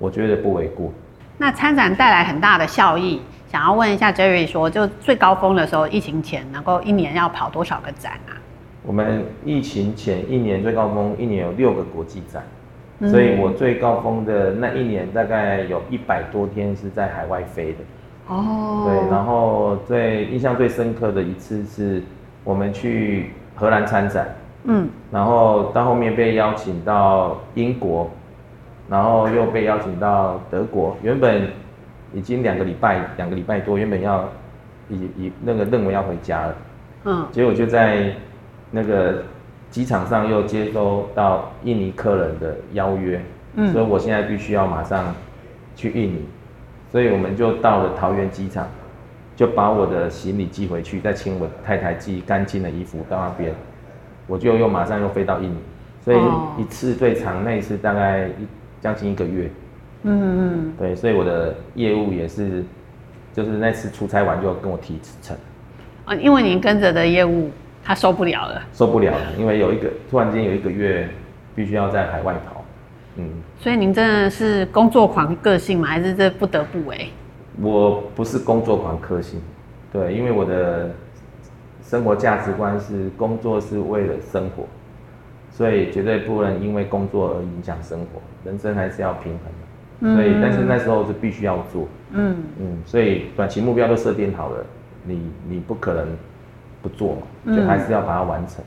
[0.00, 0.90] 我觉得不为过。
[1.38, 8.34] 那参展带来很大的效益，想要问一下 Jerry 说，就最高峰的时候，疫情前能够一年要跑多少个展啊？
[8.82, 12.42] 我们疫情前一年最高峰，一年有六个国际展，
[12.98, 17.78] 嗯、所以我最高峰的那一年大概有一百多天是在海外飞的。
[18.28, 22.02] 哦，对，然后最印象最深刻的一次是
[22.50, 24.34] 我们去荷兰参展，
[24.64, 28.10] 嗯，然后到后面被邀请到英国，
[28.88, 30.96] 然后又被邀请到德国。
[31.00, 31.48] 原本
[32.12, 34.28] 已经两个礼拜，两个礼拜多，原本要
[34.88, 36.54] 以以那个认为要回家了，
[37.04, 38.12] 嗯，结果就在
[38.72, 39.22] 那个
[39.70, 43.22] 机场上又接收到印尼客人的邀约，
[43.54, 45.14] 嗯，所以我现在必须要马上
[45.76, 46.26] 去印尼。
[46.90, 48.66] 所以我们就到了桃园机场，
[49.40, 53.54] 就把我的行李寄回去，再请我太太寄干净的衣服到那边，
[54.26, 55.56] 我就又马上又飞到印尼，
[56.04, 56.18] 所以
[56.58, 58.46] 一次最长那一次大概一
[58.82, 59.50] 将近一个月。
[60.02, 60.72] 嗯嗯。
[60.78, 62.62] 对，所以我的业务也是，
[63.32, 65.34] 就是那次出差完就跟我提辞呈。
[66.04, 67.50] 啊，因为您跟着的业务
[67.82, 68.62] 他受不了了。
[68.74, 71.08] 受不了了，因为有一个突然间有一个月
[71.54, 72.62] 必须要在海外跑。
[73.16, 73.26] 嗯，
[73.58, 75.88] 所以您真的是工作狂个性吗？
[75.88, 77.08] 还是这不得不哎？
[77.60, 79.40] 我不是工作狂个性，
[79.92, 80.90] 对，因为我的
[81.82, 84.64] 生活价值观是工作是为了生活，
[85.50, 90.14] 所以绝对不能因为工作而影响生活，人生还是要平衡的。
[90.14, 91.86] 所以，但是那时候是必须要做。
[92.12, 94.64] 嗯嗯，所以短期目标都设定好了，
[95.04, 96.08] 你你不可能
[96.80, 98.64] 不做嘛，就还是要把它完成。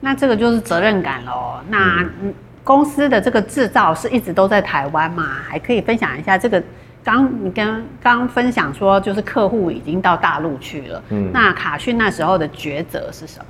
[0.00, 1.60] 那这个就是责任感喽。
[1.68, 2.34] 那嗯。
[2.64, 5.22] 公司的这个制造是一直都在台湾嘛？
[5.48, 6.60] 还可以分享一下这个。
[7.06, 11.00] 刚你跟刚分享说，就是客户已经到大陆去了。
[11.10, 13.46] 嗯，那卡讯那时候的抉择是什么？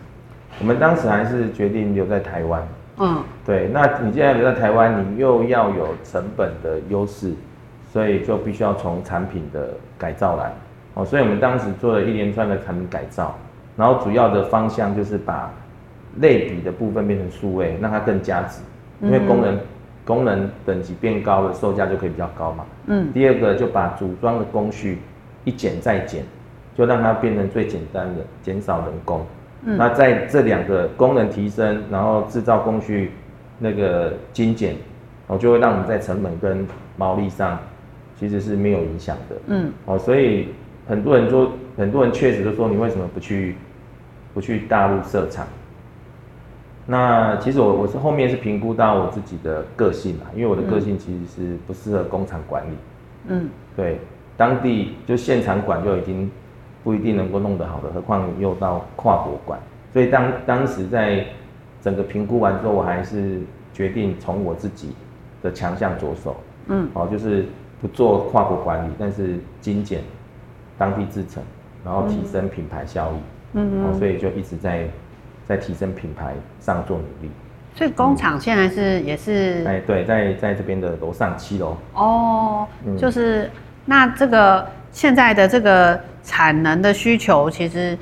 [0.61, 2.63] 我们当时还是决定留在台湾。
[2.99, 3.71] 嗯，对。
[3.73, 7.33] 那你现在留在台湾，你又要有成本的优势，
[7.91, 10.53] 所以就必须要从产品的改造来。
[10.93, 13.35] 哦，所以我们当时做了一连串的产品改造，
[13.75, 15.51] 然后主要的方向就是把
[16.21, 18.61] 类比的部分变成数位，让它更加值，
[19.01, 19.59] 因为功能。
[20.07, 22.65] 嗯功能等级变高了，售价就可以比较高嘛。
[22.87, 23.13] 嗯。
[23.13, 25.01] 第二个就把组装的工序
[25.45, 26.23] 一减再减，
[26.77, 29.27] 就让它变成最简单的，减少人工。
[29.65, 29.77] 嗯。
[29.77, 33.11] 那在这两个功能提升，然后制造工序
[33.59, 34.77] 那个精简，
[35.27, 36.65] 哦，就会让我们在成本跟
[36.97, 37.59] 毛利上
[38.17, 39.37] 其实是没有影响的。
[39.49, 39.73] 嗯。
[39.87, 40.51] 哦，所以
[40.89, 43.57] 很多人说，很多人确实就说，你为什么不去
[44.33, 45.45] 不去大陆设厂？
[46.89, 52.77] 那其实我我是后面是评估到我自己的个性嘛，因为我的个性其实是不适合工厂管理。
[53.27, 53.99] 嗯，对，
[54.37, 56.31] 当地就现场管就已经
[56.85, 59.59] 不一定能够弄得好的，何况又到跨国管。
[59.93, 61.27] 所以当当时在
[61.83, 63.41] 整个评估完之后，我还是
[63.75, 64.95] 决定从我自己
[65.43, 66.37] 的强项着手。
[66.69, 67.47] 嗯，哦，就是
[67.81, 70.03] 不做跨国管理，但是精简
[70.79, 71.43] 当地制程，
[71.85, 73.17] 然后提升品牌效益。
[73.55, 74.89] 嗯，哦，所以就一直在。
[75.49, 77.31] 在提升品牌上做努力，
[77.75, 83.49] 所以工厂现在是、嗯、也是哎对，在在这边的楼上七楼哦，嗯、就是
[83.85, 87.97] 那这个现在的这个产能的需求，其实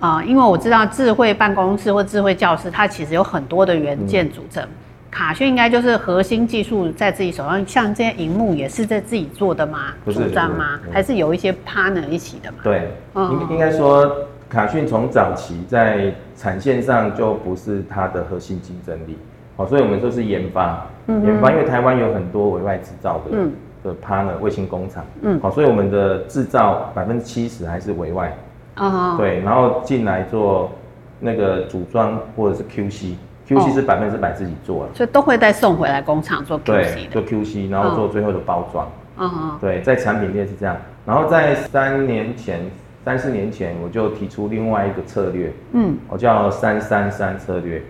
[0.00, 4.68] 啊、呃，因为我知道智慧办公室或智慧教室，它其实有很多的元件组成，嗯、
[5.10, 9.94] 卡讯应该就是核心技术在自己手上，像这些荧幕也是在自己做的吗？
[10.04, 10.78] 组装吗？
[10.92, 12.58] 还是有一些 partner 一起的吗？
[12.62, 14.14] 对，嗯、应应该说。
[14.52, 19.16] 卡讯从早期在产线上就不是它的核心竞争力，
[19.56, 23.50] 好，所以我们就是研发，嗯、研发，因为台湾有很多委外制造的、嗯、
[23.82, 28.36] 的 partner 卫星工厂，嗯，好，所以我们的制造百分之七十还是委外，
[28.74, 30.70] 啊、哦，对，然后进来做
[31.18, 38.86] 那个组装或者是 QC，QC、哦、是百分之百自己做，所以都会再送回来工厂做 QC 对，做 QC，然后做最后的包装，
[39.16, 42.60] 啊、哦，对，在产品链是这样，然后在三年前。
[43.04, 47.82] 三四年前我就提出另外一个策略，嗯，我叫三三三策略，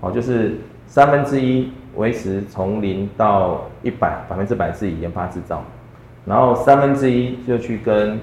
[0.00, 0.54] 哦，就是
[0.86, 5.62] 三分之一维持从零到一百百分之百自己研发制造，
[6.24, 8.18] 然后三分之一就去跟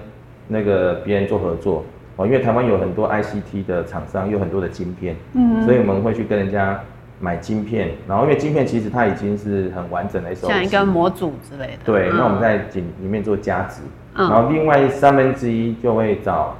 [0.48, 1.84] 那个别人做合作，
[2.16, 6.80] 哦，因为台湾有很多 ICT 的厂商，有很多的晶片，嗯，所以我们会去跟人家
[7.20, 13.84] 买晶片，然后因为晶片其实它已经是很完整的，像一个模组之类的，对，那我们在里里面做加值。
[14.14, 16.56] 然后另外三分之一就会找，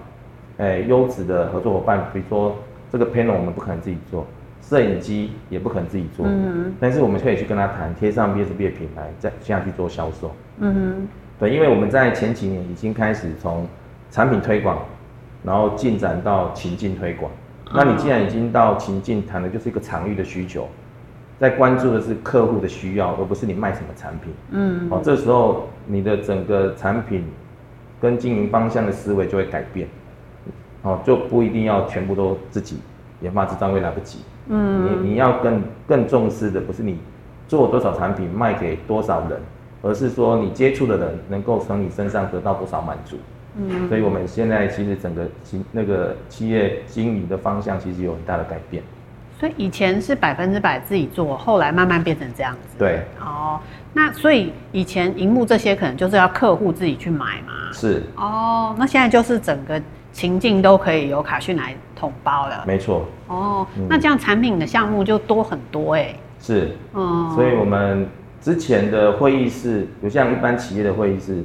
[0.58, 2.56] 诶优质的合作伙伴，比如说
[2.92, 4.26] 这个 panel 我们不可能自己做，
[4.62, 6.66] 摄影机也不可能自己做，嗯。
[6.70, 11.08] 哼，但是我们可以去跟他谈，贴上 BSB 的品牌，再下去做销售，嗯哼，
[11.40, 13.68] 对，因为我们在前几年已经开始从
[14.10, 14.80] 产品推广，
[15.44, 17.32] 然后进展到情境推广，
[17.74, 20.68] 那你既然已经到情境，谈的就是一个场域的需求。
[21.40, 24.32] 在关注的是客户的需要，而不是你卖什么产品。
[24.52, 27.26] 嗯，哦，这时候你的整个产品
[28.02, 29.88] 跟经营方向的思维就会改变。
[30.82, 32.80] 哦，就不一定要全部都自己
[33.22, 34.20] 研发制造，会来不及。
[34.48, 36.98] 嗯，你你要更更重视的不是你
[37.48, 39.40] 做多少产品卖给多少人，
[39.84, 43.18] 而是说你接触的人能够从你身上得到多少满足。
[43.58, 48.82] 嗯，所以我们现在其实整个企那个企业经营的方向其实有很大的改变。
[49.40, 52.78] 所以以前是百分之百自己做，后来慢慢变成这样子。
[52.80, 53.60] 对，哦，
[53.94, 57.54] 那所以以前荧幕这些可能就是要客户自己去买嘛。
[57.72, 58.04] 是。
[58.16, 59.82] 哦，那现在就是整个
[60.12, 62.64] 情境都可以由卡讯来统包了。
[62.68, 63.06] 没错。
[63.28, 66.20] 哦，嗯、那这样产品的项目就多很多哎、欸。
[66.40, 66.72] 是。
[66.94, 67.30] 嗯。
[67.32, 68.08] 所以我们
[68.42, 71.44] 之前的会议室，有像一般企业的会议室，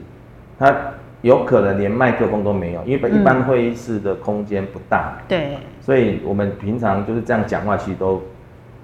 [0.59, 0.75] 它
[1.23, 5.17] 有可能连麦克风都没有，因为一般会议室的空间不大。
[5.19, 5.59] 嗯、对。
[5.81, 8.23] 所以我们平常就是这样讲话，其实都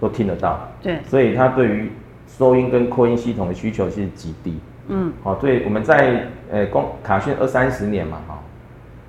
[0.00, 0.60] 都听得到。
[0.80, 0.98] 对。
[1.08, 1.90] 所以它对于
[2.28, 4.58] 收音跟扩音系统的需求其实极低。
[4.88, 5.12] 嗯。
[5.22, 8.38] 好，对，我们在呃公卡讯二三十年嘛，哈，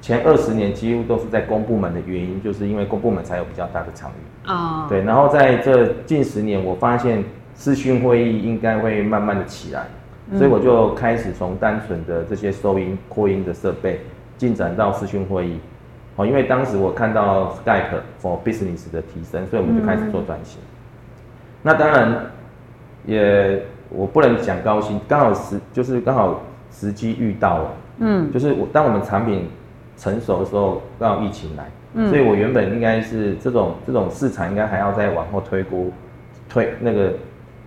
[0.01, 4.49] 前二十年几乎都是在公部门的原因，就是因为公部门才有比较大的场域。
[4.49, 4.87] 哦。
[4.89, 7.23] 对，然后在这近十年，我发现
[7.55, 9.85] 视讯会议应该会慢慢的起来，
[10.37, 13.99] 所以我就开始从单纯的这些收音扩音的设备，
[14.37, 15.59] 进展到视讯会议。
[16.15, 20.61] 哦，因为当时我看到 Skype for Business 的提升，所以我们就开始做转型。
[20.61, 20.69] 嗯、
[21.63, 22.25] 那当然
[23.05, 26.41] 也我不能讲高薪，刚好是就是刚好
[26.73, 29.47] 时机遇到了，嗯，就是我当我们产品
[29.95, 35.93] 成熟的时候，刚好疫情来，嗯，所以我原本应该是这种这种市场应该还要再往后推估
[36.49, 37.13] 推那个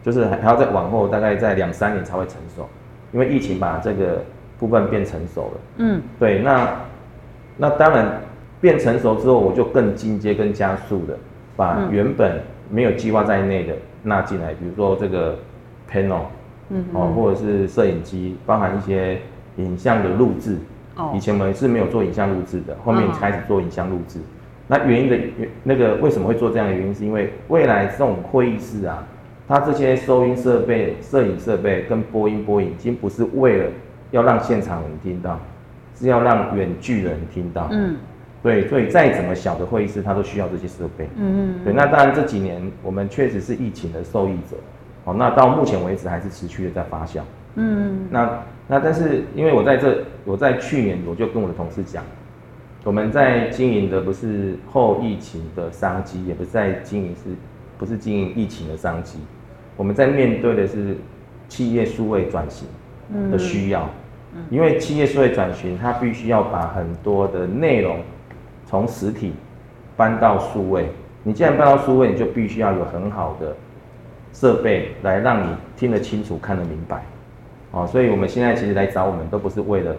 [0.03, 2.69] 就是还还要再往后大概在两三年才会成熟，
[3.13, 4.23] 因为疫情把这个
[4.59, 5.61] 部分变成熟了。
[5.79, 6.77] 嗯，对，那
[7.57, 8.21] 那当然
[8.61, 11.17] 变成熟之后，我就更进阶、更加速的
[11.57, 12.41] 把原本
[12.71, 15.37] 没有计划在内的纳进来，比如说这个
[15.91, 16.23] panel，
[16.71, 19.19] 嗯，哦，或者是摄影机，包含一些
[19.57, 20.57] 影像的录制。
[20.97, 24.19] 哦，以前我们是没有做影像录制的，后面开始做影像录制。
[24.67, 29.07] 那原因的原那个为什么会做这样的原因，是因为未来这种会议室啊，
[29.47, 33.67] 它这些收音设备、摄影设备跟播音播影，已经不是为了
[34.11, 35.39] 要让现场人听到，
[35.95, 37.69] 是要让远距的人听到。
[37.71, 37.97] 嗯，
[38.43, 41.09] 对，所以再怎么小的会议室，它都需要这些设备。
[41.17, 41.65] 嗯嗯。
[41.65, 44.57] 对，那当然这几年我们确实是疫情的受益者。
[45.07, 47.23] 哦，那到目前为止还是持续的在发酵。
[47.55, 48.07] 嗯。
[48.11, 48.39] 那
[48.69, 52.05] 那但是因为我在这，我在去年我就跟我的同事讲。
[52.85, 57.31] 我们在经营的不是后疫情的商机，也不是在经营是，
[57.79, 59.19] 不是经营疫情的商机，
[59.77, 60.97] 我们在面对的是
[61.49, 62.69] 企业数位转型
[63.31, 63.89] 的需要。
[64.51, 67.99] 因为企业数位转型，它必须要把很多的内容
[68.67, 69.33] 从实体
[69.97, 70.89] 搬到数位。
[71.23, 73.57] 你既然搬到数位，你就必须要有很好的
[74.39, 77.03] 设备来让你听得清楚、看得明白。
[77.71, 79.97] 哦，所以我们现在其实来找我们，都不是为了。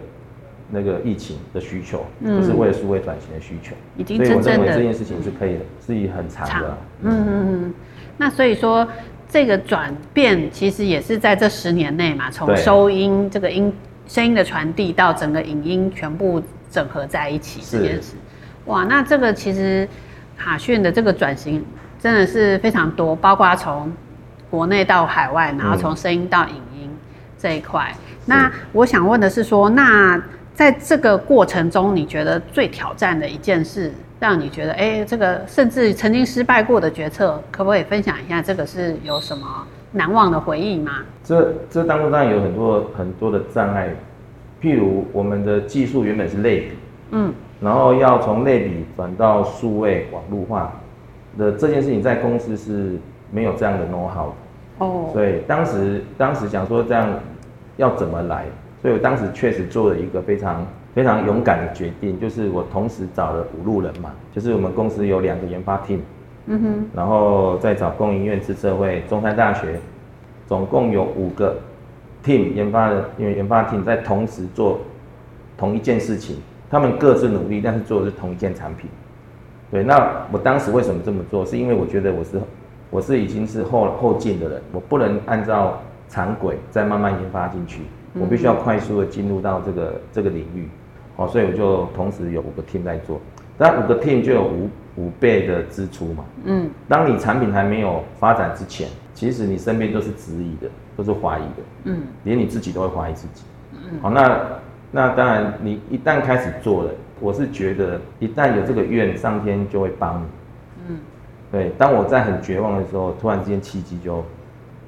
[0.70, 6.78] 那个疫情的需求，不是为了数位转型的需求，已经真正的，所以我认为这件事情是可以的，是以很长的。
[7.04, 7.74] 嗯嗯嗯。
[8.18, 8.86] 那所以说，
[9.30, 13.72] 这个转变其实也是在这十年内嘛，从收音这个音
[14.06, 18.16] 声音的传递到整个影音全部整合在一起这件事。
[18.66, 19.88] 哇，那这个其实
[20.36, 21.64] 卡讯的这个转型
[21.98, 23.90] 真的是非常多，包括从
[24.50, 26.90] 国内到海外，然后从声音到影音
[27.38, 27.92] 这一块。
[28.26, 30.20] 那我想问的是说，那
[30.54, 38.42] 在这个过程中，你觉得最挑战的一件事，让你觉得，哎，这个甚至曾经失败过的决策，可不可以分享一下？
[38.42, 39.46] 这个是有什么
[39.92, 40.92] 难忘的回忆吗？
[41.22, 43.88] 这这当中当然有很多很多的障碍，
[44.60, 46.72] 譬如我们的技术原本是类比，
[47.12, 50.72] 嗯，然后要从类比转到数位网络化
[51.38, 52.98] 的这件事情，在公司是
[53.30, 54.32] 没有这样的 know how
[54.78, 57.08] 哦，所以当时当时想说这样
[57.76, 58.44] 要怎么来？
[58.80, 60.64] 所以我当时确实做了一个非常
[60.94, 65.98] 非常勇敢的决定，就是我同时找了五路人嘛，就是我们公司有两个研发 team，
[66.46, 69.80] 嗯哼，然后再找工研院、资社会、中山大学，
[70.46, 71.56] 总共有五个
[72.24, 74.78] team 研发的，因为研发 team 在同时做
[75.56, 76.36] 同一件事情，
[76.70, 78.88] 他们各自努力，但是做的是同一件产品。
[79.72, 81.44] 对，那我当时为什么这么做？
[81.44, 82.40] 是因为我觉得我是
[82.90, 87.82] 我是已经是后后进的人，我不能按照常轨再慢慢研发进去。
[88.18, 90.66] 我必须要快速的进入到这个这个领域，
[91.16, 93.20] 哦，所以我就同时有五个 team 在做，
[93.58, 96.24] 那五个 team 就有五五倍的支出嘛。
[96.44, 101.62] 嗯，当你产品还没有发展之前，其实你身边都是质疑的，都是怀疑的。
[101.84, 103.44] 嗯，连你自己都会怀疑自己。
[103.74, 104.40] 嗯，好，那
[104.90, 110.26] 那当然，你一旦开始做了，我是觉得一旦有这个愿，上天就会帮你。
[111.50, 114.24] 嗯，对，当我在很绝望的时候，突然之间契机就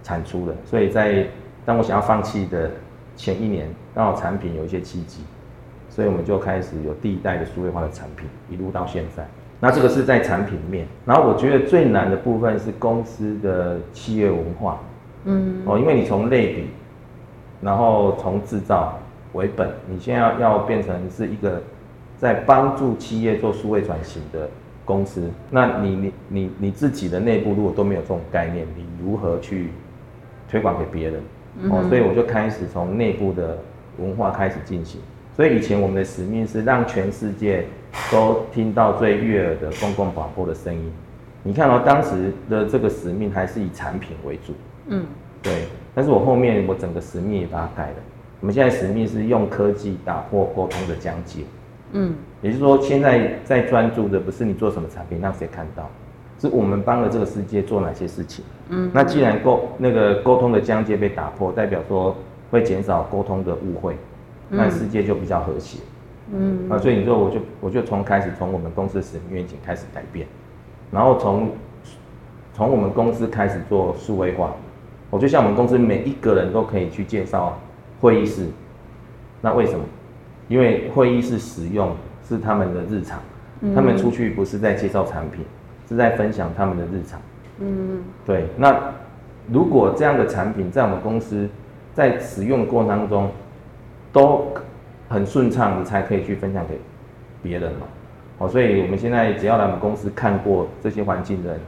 [0.03, 1.27] 产出了，所以在
[1.65, 2.71] 当我想要放弃的。
[3.17, 5.21] 前一年刚好产品有一些契机，
[5.91, 9.29] 所以我们就开始有第一代的数位化的产品，一路到现在。
[9.61, 14.79] 那这个是在产品面，然后我觉得最难的部分是公司的企业文化。
[15.25, 16.71] 嗯，哦，因为你从类比，
[17.61, 18.99] 然后从制造
[19.35, 21.61] 为本，你现在要要变成是一个
[22.17, 24.49] 在帮助企业做数位转型的
[24.85, 29.71] 公司，那你你你你自己的内部如果都没有这种概念，你如何去
[30.49, 31.23] 推广给别人？
[31.71, 33.59] 哦，所以我就开始从内部的
[33.99, 35.01] 文化开始进行。
[35.37, 37.65] 所以以前我们的使命是让全世界
[38.11, 40.93] 都听到最悦耳的公共广播的声音。
[41.43, 44.53] 你看哦，当时的这个使命还是以产品为主。
[44.89, 45.05] 嗯，
[45.43, 45.65] 对。
[45.95, 47.97] 但是我后面我整个使命也把它改了。
[48.41, 51.43] 我们现在使命是用科技打破沟通的疆界。
[51.93, 55.89] 嗯，也就是说，现在在专注的不是你做什么产品让谁看到。
[56.39, 58.43] 是我们帮了这个世界做哪些事情？
[58.71, 62.17] 嗯，那既然沟那个沟通的疆界被打破，代表说
[62.51, 63.95] 会减少沟通的误会，
[64.49, 65.81] 那世界就比较和谐。
[66.33, 70.27] 嗯，啊，所以你说我就我就从开始从我们公司的使命愿景开始改变，
[70.91, 71.51] 然后从
[72.55, 74.55] 从我们公司开始做数位化，
[75.11, 77.59] 我就像我们公司每一个人都可以去介绍
[78.01, 78.47] 会议室，
[79.43, 79.85] 那为什么？
[80.51, 81.97] 因为会议室使用
[82.29, 83.19] 是他们的日常，
[83.75, 85.43] 他们出去不是在介绍产品。
[85.89, 87.21] 是在分享他们的日常，
[87.59, 88.47] 嗯，对。
[88.57, 88.81] 那
[89.51, 91.49] 如果这样的产品在我们公司
[91.93, 93.29] 在使用的过程当中
[94.13, 94.47] 都
[95.09, 96.79] 很顺畅，你才可以去分享给
[97.43, 97.89] 别人嘛。
[98.39, 101.61] 哦，所以我们现在只要来我们公司看过这些环境的人，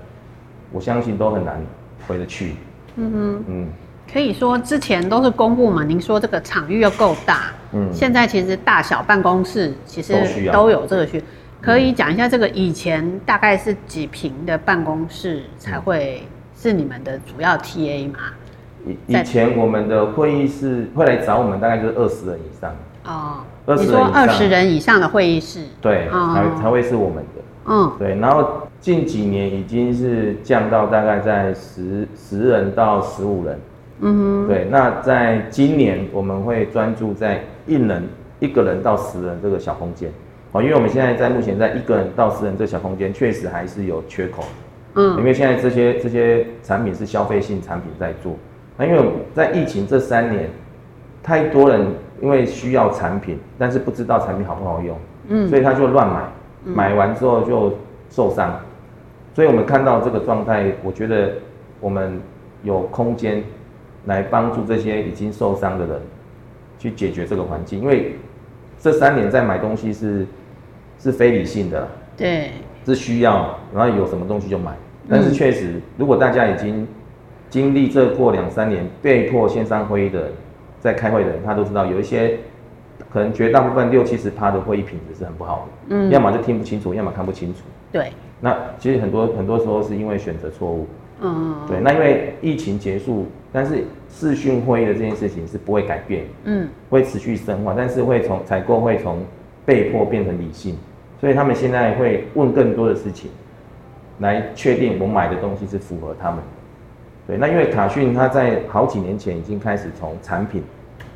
[0.71, 1.61] 我相信都很难
[2.07, 2.55] 回得去。
[2.95, 3.69] 嗯哼，嗯，
[4.13, 10.15] 可以说之前都是公部门，您说这个场域又够大，嗯，现在其实大小办公室其实
[10.53, 11.23] 都有这个需，
[11.63, 18.19] 可以讲一下这个以前大概是几平的办公室才会是你们的主要 TA 嘛？
[18.85, 22.77] 以以前我们的会议室会来找我们，大概就是二十人以上。
[23.05, 23.41] 哦，
[23.79, 27.43] 你说二十人以上的会议室，对，哦、才才会是我们的。
[27.65, 28.15] 嗯，对。
[28.17, 33.59] 然后近几年已经是降到大概在十十人到十五人。
[34.03, 34.67] 嗯哼，对。
[34.71, 38.03] 那在今年我们会专注在一人
[38.39, 40.11] 一个人到十人这个小空间。
[40.53, 44.45] 哦，因为我们现在在目前在一个人到十人这个小空间确实还是有缺口。
[44.95, 48.37] 嗯，因为现在这些这些产品是消费性产品在做。
[48.77, 49.01] 那因为
[49.33, 50.51] 在疫情这三年，
[51.23, 51.87] 太多人
[52.21, 54.99] 因为需要产品，但是不知道产品好不好用，
[55.29, 56.23] 嗯，所以他就乱买，
[56.65, 57.75] 买完之后就
[58.11, 58.61] 受伤，
[59.35, 61.33] 所以我们看到这个状态，我觉得
[61.81, 62.21] 我们
[62.63, 63.43] 有空间
[64.07, 66.01] 来帮助这些已经受伤的人
[66.79, 68.17] 去解决这个环境，因为
[68.79, 70.27] 这三年在买东西是
[70.99, 72.51] 是非理性的，对，
[72.85, 74.73] 是需要，然后有什么东西就买，
[75.09, 76.87] 但是确实，如果大家已经
[77.49, 80.33] 经历这过两三年被迫线上会议的人，
[80.81, 82.39] 在开会的人，他都知道有一些
[83.09, 87.61] 可能绝大部分六七十趴的会议品质是很不好的，嗯，要么就听不清楚，要么看不清楚。
[87.93, 90.89] 对，那其实很多很多时候是因为选择错误，
[91.21, 91.81] 嗯，对。
[91.81, 99.19] 那因为疫情结束，但是视讯会议的这件事情是不会改变，嗯，会持续深化，但是会从采购会从
[99.65, 100.77] 被迫变成理性，
[101.21, 103.31] 所以他们现在会问更多的事情，
[104.21, 106.45] 来确定我买的东西是符合他们的。
[107.27, 110.63] 对，那因为卡讯它在好几年前已经开始从产品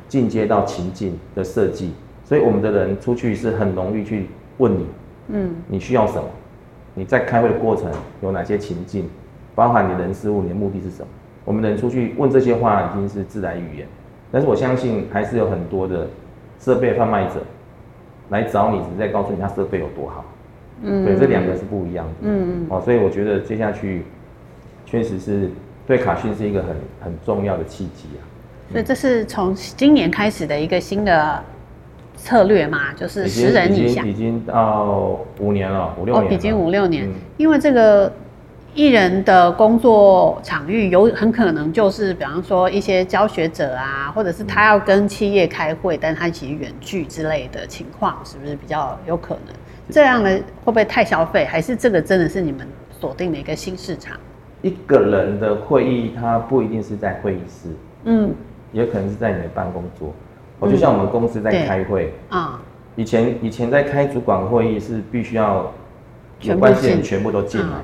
[0.07, 1.91] 进阶到情境的设计，
[2.23, 4.27] 所以我们的人出去是很容易去
[4.57, 4.85] 问你，
[5.27, 6.23] 嗯，你需要什么？
[6.93, 7.91] 你在开会的过程
[8.21, 9.07] 有哪些情境？
[9.57, 11.07] 包含你人事物，你的目的是什么？
[11.43, 13.87] 我们的人出去问这些话已经是自然语言，
[14.31, 16.07] 但是我相信还是有很多的
[16.59, 17.41] 设备贩卖者
[18.29, 20.23] 来找你，只是在告诉你他设备有多好，
[20.83, 22.65] 嗯，对，这两个是不一样的，嗯。
[22.65, 24.03] 嗯，哦，所以我觉得接下去
[24.85, 25.49] 确实是。
[25.87, 28.19] 对卡讯是一个很很重要的契机啊，
[28.73, 31.41] 所以这是从今年开始的一个新的
[32.17, 38.11] 策略嘛，就是十人以下，已经，已经到五年了，五六年，哦，已经五六年，嗯，因为这个
[38.77, 49.55] 一人的工作场域有很可能就是，比方说一些教学者啊，或者是他要跟企业开会，但他其实远距之类的情况，是不是比较有可能？
[49.89, 50.29] 这样呢，
[50.63, 51.43] 会不会太消费？
[51.43, 54.15] 还是这个真的是你们锁定的一个新市场？
[54.61, 57.69] 一个人的会议，他不一定是在会议室，
[58.03, 58.31] 嗯，
[58.73, 60.13] 也可能是在你的办公桌。
[60.59, 62.61] 我，就像我们公司在开会啊，
[62.95, 65.73] 以前以前在开主管会议是必须要
[66.41, 67.77] 有关系人全部都进来，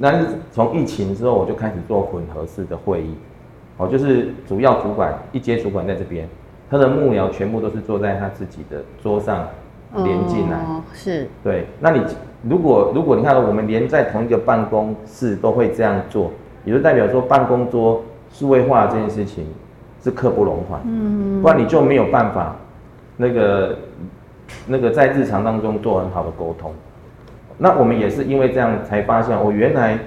[0.00, 3.14] 但是从疫情之后，我就开始做混合式的会议，
[3.76, 6.28] 哦，就是主要主管一阶主管在这边，
[6.70, 9.46] 他的幕僚全部都是坐在他自己的桌上
[9.94, 12.00] 连进来，哦，是，对，那你。
[12.48, 16.30] 如果如果你看到我们连在同一个办公室都会这样做，
[16.64, 19.44] 也就代表说办公桌数位化这件事情
[20.04, 22.54] 是刻不容缓，嗯，不然你就没有办法
[23.16, 23.76] 那个
[24.68, 26.72] 那个在日常当中做很好的沟通。
[27.58, 29.98] 那我们也是因为这样才发现，我原来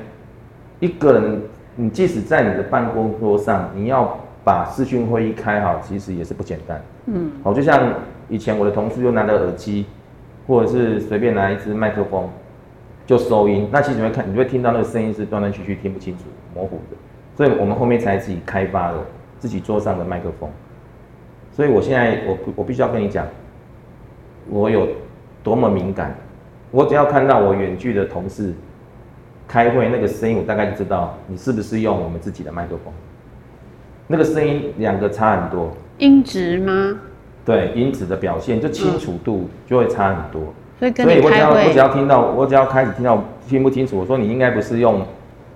[0.80, 1.42] 一个人，
[1.76, 7.94] 你即使在你的办公桌上，你要把视讯会议开好，其实也是不简单，嗯，好，就像
[8.30, 9.86] 以前我的同事就拿着耳机。
[10.48, 12.28] 或者是随便拿一支麦克风
[13.06, 16.24] 就收音，那其实你会看，你会听到那个声音是断断续续，听不清楚，
[16.54, 16.98] 模糊的。
[17.38, 18.98] 所以我们后面才自己开发了
[19.38, 20.50] 自己桌上的麦克风。
[21.52, 23.26] 所以我现在我我必须要跟你讲，
[24.50, 24.88] 我有
[25.44, 26.14] 多么敏感。
[26.72, 28.54] 我只要看到我远距的同事
[29.48, 32.94] 开会那个声音，我大概就知道你是不是用我们自己的麦克风。
[34.08, 35.72] 那个声音两个差很多。
[35.98, 37.00] 音质吗？
[37.44, 40.42] 对音质的表现，就清楚度就会差很多。
[40.42, 45.02] 嗯、所以所以我只要我只要听到，我只要开始听到听不清楚，我说你应该不是用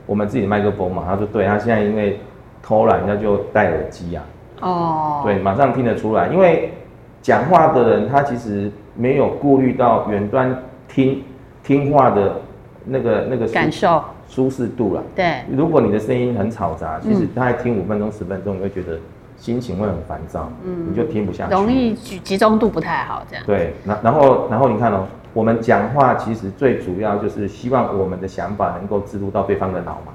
[0.06, 1.04] 我们自己的麦克风嘛？
[1.08, 2.20] 他说对，他现在因为
[2.62, 4.22] 偷懒，他就戴耳机呀、
[4.60, 4.68] 啊。
[4.68, 5.22] 哦。
[5.24, 6.74] 对，马上听得出来，因为
[7.22, 10.56] 讲话的人他其实没有顾虑到远端
[10.96, 11.22] 听
[11.62, 12.40] 听话的
[12.86, 15.04] 那个那个感受舒适度了。
[15.14, 15.42] 对。
[15.52, 18.98] 如果你的声音很嘈杂，其实大概听五分钟十分钟，你会觉得。
[19.38, 23.44] 心情会很烦躁，嗯，你就听不下去，容易集集中度不太好，这样。
[23.46, 30.14] 对，然然后然后你看哦，我们讲话其实最主要就是希望我们的想法能够植入到对方的脑嘛。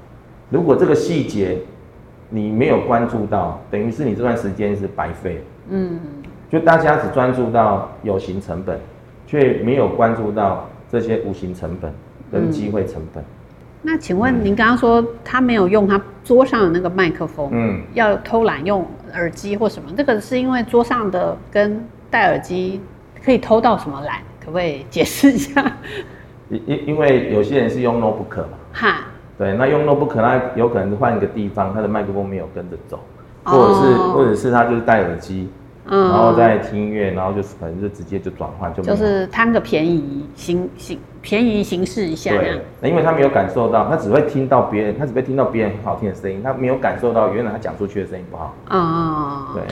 [0.49, 1.59] 如果这个细节
[2.29, 5.43] 你没有关注到，等于是你这段时间是白费。
[5.69, 5.99] 嗯，
[6.49, 8.79] 就大家只专注到有形成本，
[9.27, 11.93] 却没有关注到这些无形成本
[12.31, 13.23] 跟机会成本。
[13.81, 19.89] 那请问您刚刚说他没有用他桌上的那个麦克风，嗯，要偷懒用耳机或什么？
[19.95, 22.79] 这个是因为桌上的跟戴耳机
[23.23, 24.17] 可以偷到什么懒？
[24.43, 25.63] 可不可以解释一下？
[26.49, 28.97] 因因因为有些人是用 notebook 嘛，哈，
[29.37, 32.99] 对，那用 notebook，那有可能换一个地方，他的麦克风没有跟着走，
[33.43, 35.49] 或者是、哦、或者是他就是戴耳机。
[35.85, 42.29] 嗯、然后再听音乐，然后就是可能就直接就转换，就就是贪个便宜，行行便宜行事一下。
[42.31, 48.55] 对，那因为他没有感受到，他只会听到别人，他只会听到别人很好听的声音，他没有感受到原来他讲出去的声音不好。
[48.67, 49.63] 啊、哦、对，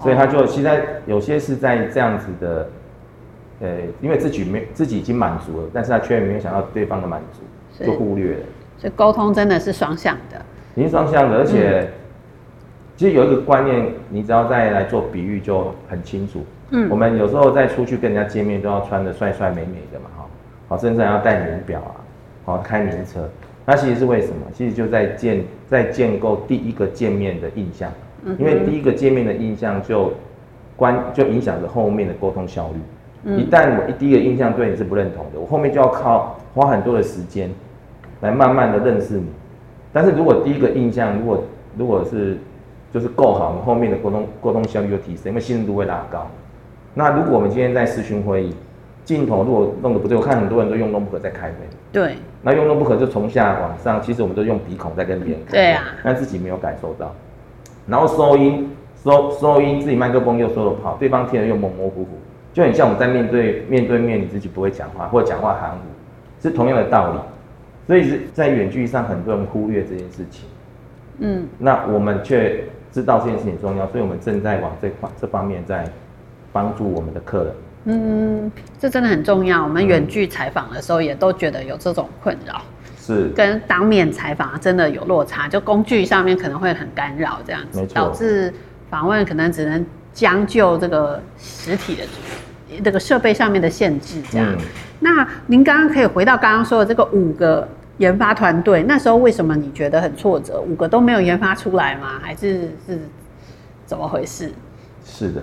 [0.00, 2.68] 所以他就现在有些是在这样子的，
[3.60, 3.68] 呃，
[4.00, 8.40] 因为自己没自己已经满足了，但是他却没有想到对方的满足，就忽略了。
[8.78, 10.40] 所以沟通真的是双向的，
[10.76, 11.80] 已经双向的，而且。
[11.80, 11.88] 嗯
[13.00, 16.44] 其实有一个观念，你只要再来做比喻就很清楚。
[16.68, 20.26] 嗯，我们有时候再出去跟人家见面，都要穿的帅帅美美的嘛，哈，
[20.68, 21.96] 好，身上要戴名表啊，
[22.44, 23.26] 好，开名车。
[23.64, 24.42] 那其实是为什么？
[24.52, 27.90] 其实就在建在建构第一个见面的印象。
[28.26, 30.12] 嗯，因为第一个见面的印象就
[30.76, 32.80] 关就影响着后面的沟通效率。
[33.24, 37.50] 嗯，一旦我一第一个印象对你是不认同的，我后面就要靠花很多的时间
[38.20, 39.24] 来慢慢的认识你。
[39.90, 41.42] 但是如果第一个印象如果
[41.78, 42.36] 如果是
[42.92, 46.26] 就是够好，我们后面的沟通沟通效率就提升，因为信任度会拉高。
[46.92, 48.54] 那如果我们今天在视讯会议，
[49.04, 51.54] 镜头如果弄得不对，我看很多人都用 notebook 在开会。
[51.92, 52.16] 对。
[52.42, 55.52] 那用 notebook 就从下往上，其实我们都用鼻孔在跟别人开。
[55.52, 55.84] 对啊。
[56.02, 57.14] 但自己没有感受到。
[57.86, 58.70] 然后收音，
[59.04, 62.08] 收收音，自己麦克风又收的不好，对方听得又模模糊糊，
[62.52, 65.78] 就很像我们在面对面对面，你自己不会讲话，或者讲话含糊，
[66.42, 67.18] 是同样的道理。
[67.86, 70.48] 所以是在远距离上，很多人忽略这件事情。
[71.20, 71.46] 嗯。
[71.56, 72.64] 那我们却。
[72.92, 75.88] 知道这件事情重要，所以我们正在往这方这方面在
[76.52, 77.54] 帮助我们的客人。
[77.84, 79.62] 嗯，这真的很重要。
[79.62, 82.60] 我们远距采访的时候，也都觉得有这种困扰，
[82.98, 88.52] 是跟当面采访真的有落差，就工具上面可能会很干扰，这样子导致
[88.90, 92.02] 访问可能只能将就这个实体的
[92.82, 94.20] 这个设备上面的限制。
[94.30, 94.58] 这样，嗯、
[94.98, 97.68] 那您刚刚可以回到刚刚说的这个五个。
[98.00, 100.58] 研发团队那时候为什么你觉得很挫折？
[100.58, 102.18] 五个都没有研发出来吗？
[102.22, 102.98] 还是是
[103.84, 104.50] 怎么回事？
[105.04, 105.42] 是的，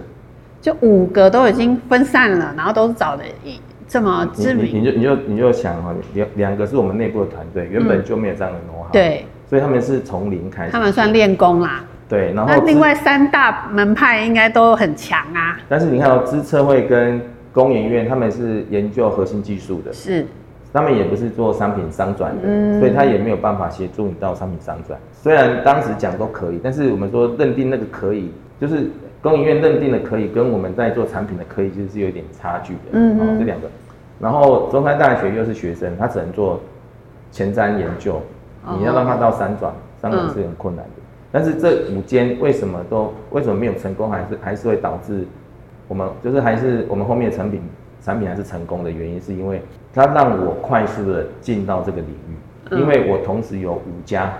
[0.60, 4.66] 就五个都已经分散了，然后都是找的一这么知名。
[4.66, 10.72] 你，就你就你就想哈，两两个是我们内部的团队，原本就没有这样的 know-how，对，所以他们是从零开始。
[10.72, 11.86] 他们算练功啦。
[12.10, 15.60] 对，然后那另外三大门派应该都很强啊。
[15.70, 17.22] 但是你看到资策会跟
[17.54, 19.94] 工研院，他们是研究核心技术的。
[19.94, 20.26] 是。
[20.78, 25.00] 他们也不是做商品商转的，嗯、所以他也没有办法协助你到商品商转。
[25.12, 28.86] 虽然当时讲都可以，但是我们说认定那个可以，就是
[29.20, 32.80] 工研院认定的可以，跟我们在做产品的可以，其实是有点差距的。
[32.92, 33.68] 嗯，嗯，这两个。
[34.20, 36.60] 然后中山大学又是学生，他只能做
[37.32, 38.22] 前瞻研究，
[38.78, 40.92] 你要让他到商转，商转是很困难的。
[40.98, 45.26] 嗯、但是这五间为什么都为什么没有成功，还是还是会导致
[45.88, 47.64] 我们就是还是我们后面的产品。
[48.00, 49.62] 产品还是成功的原因，是因为
[49.98, 54.32] 它让我快速的进到这个领域，因为我同时有五家，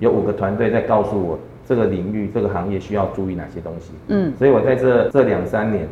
[0.00, 3.92] 有五个团队在告诉我这个领域、这个行业需要注意哪些东西。
[4.08, 5.86] 嗯，所以我在这这两三年，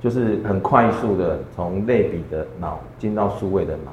[0.00, 3.92] 就是很快速的从类比的脑进到数位的脑，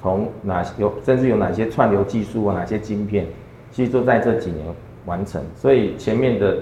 [0.00, 3.26] 从哪有甚至有哪些串流技术啊，哪些晶片，
[3.70, 4.64] 其实都在这几年
[5.04, 5.42] 完成。
[5.54, 6.56] 所以前面的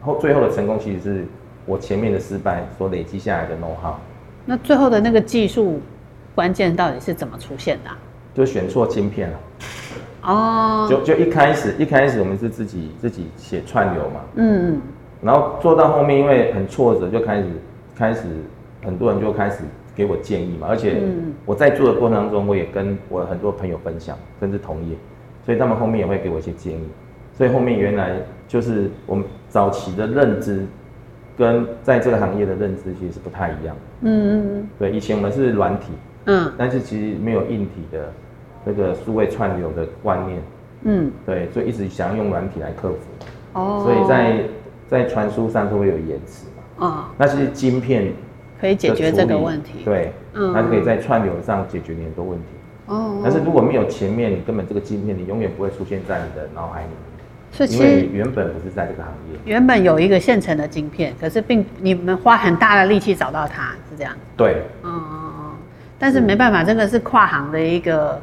[0.00, 1.24] 后最后的成功，其实是。
[1.66, 3.94] 我前面的失败所累积下来的 know how，
[4.46, 5.80] 那最后的那个技术
[6.34, 7.98] 关键到底是怎么出现的啊？
[8.34, 9.38] 就选错晶片了。
[10.22, 10.86] 哦。
[10.88, 14.20] 就就一开始一开始我们是自己自己写串流嘛。
[14.36, 14.82] 嗯嗯。
[15.22, 17.44] 然后做到后面，因为很挫折，就开始
[17.94, 18.22] 开始
[18.84, 19.58] 很多人就开始
[19.94, 20.66] 给我建议嘛。
[20.68, 21.02] 而且
[21.44, 24.96] 我在做的过程当中，我也跟我很多朋友分享，甚至同业，
[25.44, 26.88] 所以他们后面也会给我一些建议。
[27.36, 28.16] 所以后面原来
[28.48, 30.66] 就是我们早期的认知。
[31.40, 33.74] 跟在这个行业的认知其实是不太一样。
[34.02, 34.68] 嗯嗯嗯。
[34.78, 35.86] 对，以前我们是软体，
[36.26, 38.12] 嗯，但是其实没有硬体的
[38.62, 40.42] 那个数位串流的观念。
[40.82, 41.10] 嗯。
[41.24, 42.98] 对，所以一直想要用软体来克服。
[43.54, 43.82] 哦。
[43.82, 44.44] 所以在
[44.86, 46.86] 在传输上都会有延迟嘛。
[46.86, 47.04] 哦。
[47.16, 48.12] 那其实晶片
[48.60, 49.78] 可以解决这个问题。
[49.82, 50.12] 对。
[50.34, 50.52] 嗯。
[50.52, 52.44] 它就可以在串流上解决你很多问题。
[52.86, 53.18] 哦。
[53.22, 57.09] 但是如果没有前面，你根本这个晶片你永远不会出现在你的脑海里面。
[57.52, 64.12] 所以其实原本不是在这个行业，原本有一个现成的晶片，可是并你们花很大的力气找到它，是这样。
[64.36, 65.50] 对，嗯嗯嗯，
[65.98, 68.20] 但是没办法，这个是跨行的一个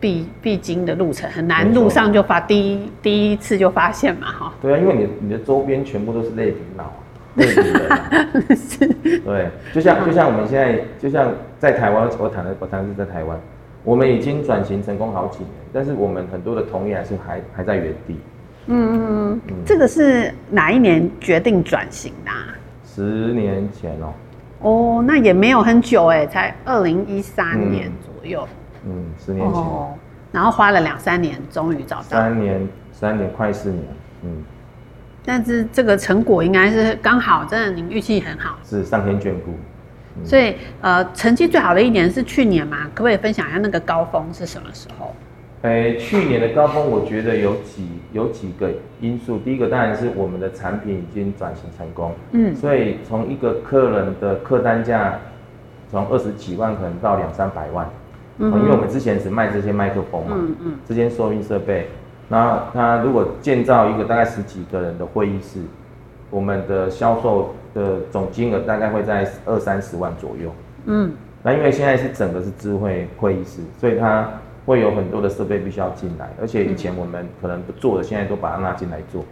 [0.00, 4.52] 必必经的路程，很难路上就发第一第一次就发现嘛，哈。
[4.60, 6.92] 对啊，因为你你的周边全部都是类比脑，
[7.36, 8.56] 类比人。
[8.56, 8.88] 是。
[9.20, 13.38] 对，就像就像我们现在，就像在台湾，我谈的我谈的是在台湾，
[13.84, 18.18] 我们已经转型成功好几年，但是我们很多的同业还是还还在原地。
[18.66, 22.54] 嗯嗯嗯，这个是哪一年决定转型的啊？
[22.84, 24.12] 十年前哦。
[24.60, 28.48] 哦，那也没有很久哎，才二零一三年左右。
[28.86, 29.62] 嗯，十年前。
[29.62, 29.94] 哦，
[30.32, 32.02] 然后花了两三年，终于找到。
[32.02, 33.84] 三年，三年快四年。
[34.24, 34.42] 嗯。
[35.26, 38.58] 但是这个成果应该是刚好，真的，您运气很好。
[38.64, 39.52] 是上天眷顾。
[40.16, 42.84] 嗯、所以，呃，成绩最好的一年是去年嘛？
[42.94, 45.14] 可不可以分享一下那个高峰是什么时候？
[45.64, 49.38] 诶、欸，去年的高峰，我觉得有几有几个因素。
[49.38, 55.18] 第一个当然是我们的产品已经转型成功，嗯，所以从一个客人的客单价
[55.90, 57.88] 从二十几万可能到两三百万，
[58.36, 61.88] 嗯，因为我们之前只卖这些麦克风嘛，嗯嗯，这些收音设备，
[62.28, 65.60] 那他如果建造一个大概十几个人的会议室，
[66.28, 70.52] 我们的销售的总金额大概会在二三十万左右，
[70.84, 71.10] 嗯，
[71.42, 74.28] 那因为现在是整个是智慧会议室，所以它。
[74.66, 79.24] 会有很多的设备必须要进来，而且以前我们可能不做的，现在都把它拉进来做，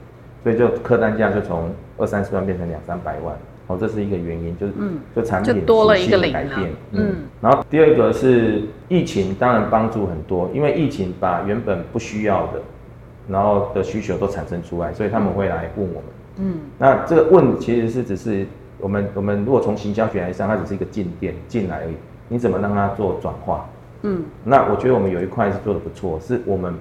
[0.42, 3.34] 所以就客单价就从二三十万变成两三百万，
[3.66, 12.60] 哦，这是一个原因，就是嗯就产品多了一个改变，嗯，然后第二个是疫情，当然帮助很多，因为疫情把原本不需要的，
[13.26, 16.04] 然后的需求都产生出来，所以他们会来问我们，
[16.38, 18.46] 嗯，那这个问其实是只是
[18.78, 21.94] 我们我们如果从行销学来上，它只是一个进店进来而已，
[22.28, 23.66] 你怎么让它做转化？
[24.04, 26.74] 嗯，那我觉得我们有一块是做的不错，是我们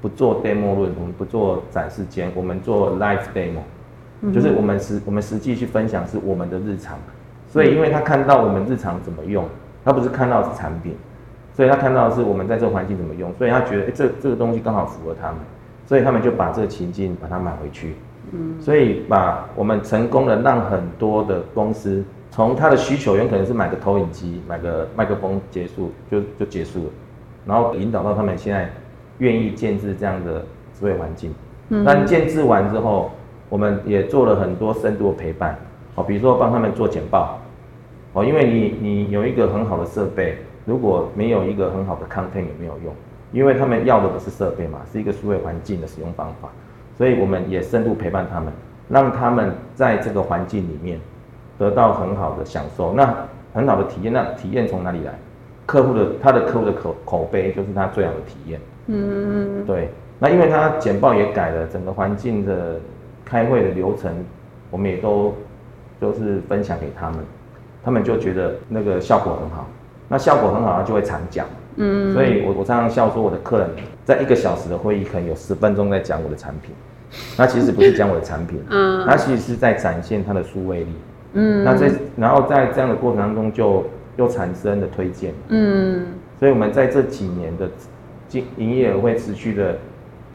[0.00, 3.60] 不做 demo room，我们不做展示间，我们做 live demo，、
[4.20, 6.96] 嗯、就是我们实我们实际去分享是我们的日常，
[7.48, 9.44] 所以因为他看到我们日常怎么用，
[9.84, 10.94] 他不是看到是产品，
[11.52, 15.38] 所以他看到的是我们在这个环境怎么用，所以他觉得哎、欸、这这个东西刚好符合他们，
[15.84, 17.96] 所以他们就把这个情境把它买回去，
[18.30, 22.04] 嗯，所以把我们成功的让很多的公司。
[22.38, 26.90] 从他的需求，有可能是买个投影机、买个麦克风结束就就结束了，
[27.44, 28.70] 然后引导到他们现在
[29.18, 31.34] 愿意建置这样的智慧环境。
[31.70, 33.10] 嗯，但建置完之后，
[33.48, 35.58] 我们也做了很多深度的陪伴，
[35.96, 37.40] 哦，比如说帮他们做简报，
[38.12, 42.94] 哦，因为你你有一个很好的设备，如果没有一个很好的 content 也没有用，
[43.32, 46.48] 因为他们要的不是设备嘛，是一个数位环境的使用方法，
[46.96, 48.52] 所以我们也深度陪伴他们，
[48.88, 51.00] 让他们在这个环境里面。
[51.58, 53.14] 得到很好的享受，那
[53.52, 55.12] 很好的体验，那体验从哪里来？
[55.66, 58.60] 客户的他的客户的口口碑就是他最好的体验。
[58.86, 59.90] 嗯，对。
[60.18, 62.76] 那因为他简报也改了，整个环境的
[63.24, 64.10] 开会的流程，
[64.70, 65.34] 我们也都
[66.00, 67.18] 都是分享给他们，
[67.84, 69.66] 他们就觉得那个效果很好。
[70.08, 71.46] 那效果很好，他就会常讲。
[71.76, 73.68] 嗯，所以我我常常笑说，我的客人
[74.04, 76.74] 在一个小时的会议，可能有十分钟在讲我的产品，
[77.36, 80.92] 那其实不是讲我的产品， 嗯，他其实是在展现他的数位力。
[81.34, 83.84] 嗯，那在然后在这样的过程当中，就
[84.16, 85.32] 又产生了推荐。
[85.48, 86.06] 嗯，
[86.38, 87.68] 所以我们在这几年的
[88.28, 89.76] 经营业额会持续的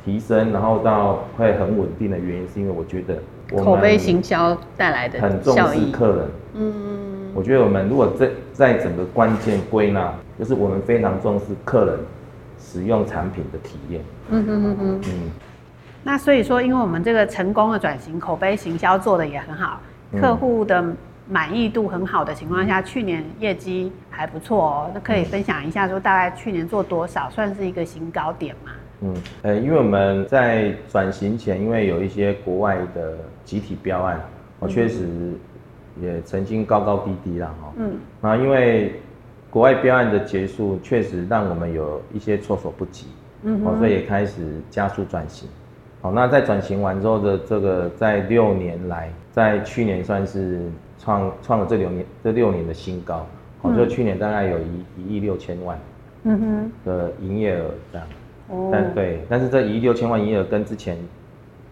[0.06, 3.18] 提升，然后到会很稳定的原因，是因为我觉得
[3.52, 6.26] 我们口碑行销带来的很重视客人。
[6.56, 12.00] 嗯，我觉得我们如果在在整个关键归纳，就是我们非常重视客人
[12.60, 14.02] 使用产品的体验。
[14.30, 15.02] 嗯嗯嗯嗯。
[15.06, 15.32] 嗯，
[16.04, 19.80] 那所以说，因为我们这个成功的转型，口碑行销做的也很好。
[20.20, 20.84] 客户的
[21.30, 24.92] 满意度很好的情况下，去年业绩还不错哦。
[24.94, 28.72] 那可以分享一下，说大概去年做多少，算是一个新高点吗？
[29.02, 34.20] 嗯，呃，因为我们在转型前，因为有一些国外的集体标案，
[34.60, 35.34] 我确实
[36.02, 37.74] 也曾经高高低低了哈。
[37.78, 37.98] 嗯。
[38.22, 39.02] 那因为
[39.50, 43.08] 国外标案的结束，确实让我们有一些措手不及。
[43.44, 43.62] 嗯。
[43.78, 45.50] 所以也开始加速转型。
[46.04, 53.26] 好，那在转型完之后的这个，在六年来，在去年算是创创了这六年这六年的新高。
[53.62, 55.80] 好，就去年大概有一一亿六千万，
[56.24, 58.08] 嗯哼，的营业额这样。
[58.50, 58.70] 哦。
[58.70, 60.98] 但对，但是这一亿六千万营业额跟之前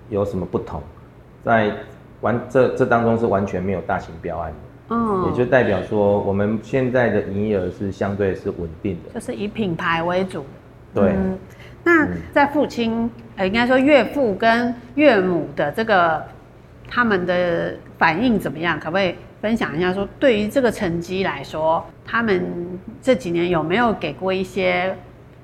[0.09, 0.81] 有什么不同？
[1.43, 1.69] 在
[2.21, 4.95] 完这这当中是完全没有大型标案的。
[4.95, 5.27] 哦。
[5.29, 9.13] 也就代表说，我们现在的营业额是相对是稳定的。
[9.13, 10.45] 就是以品牌为主。
[10.93, 11.09] 对。
[11.09, 11.37] 嗯
[11.83, 16.23] 那在父亲，呃，应该说岳父跟岳母的这个
[16.87, 18.79] 他们的反应怎么样？
[18.79, 19.91] 可不可以分享一下？
[19.93, 24.95] 说对于这个成绩来说，他们这几年有没有给过一些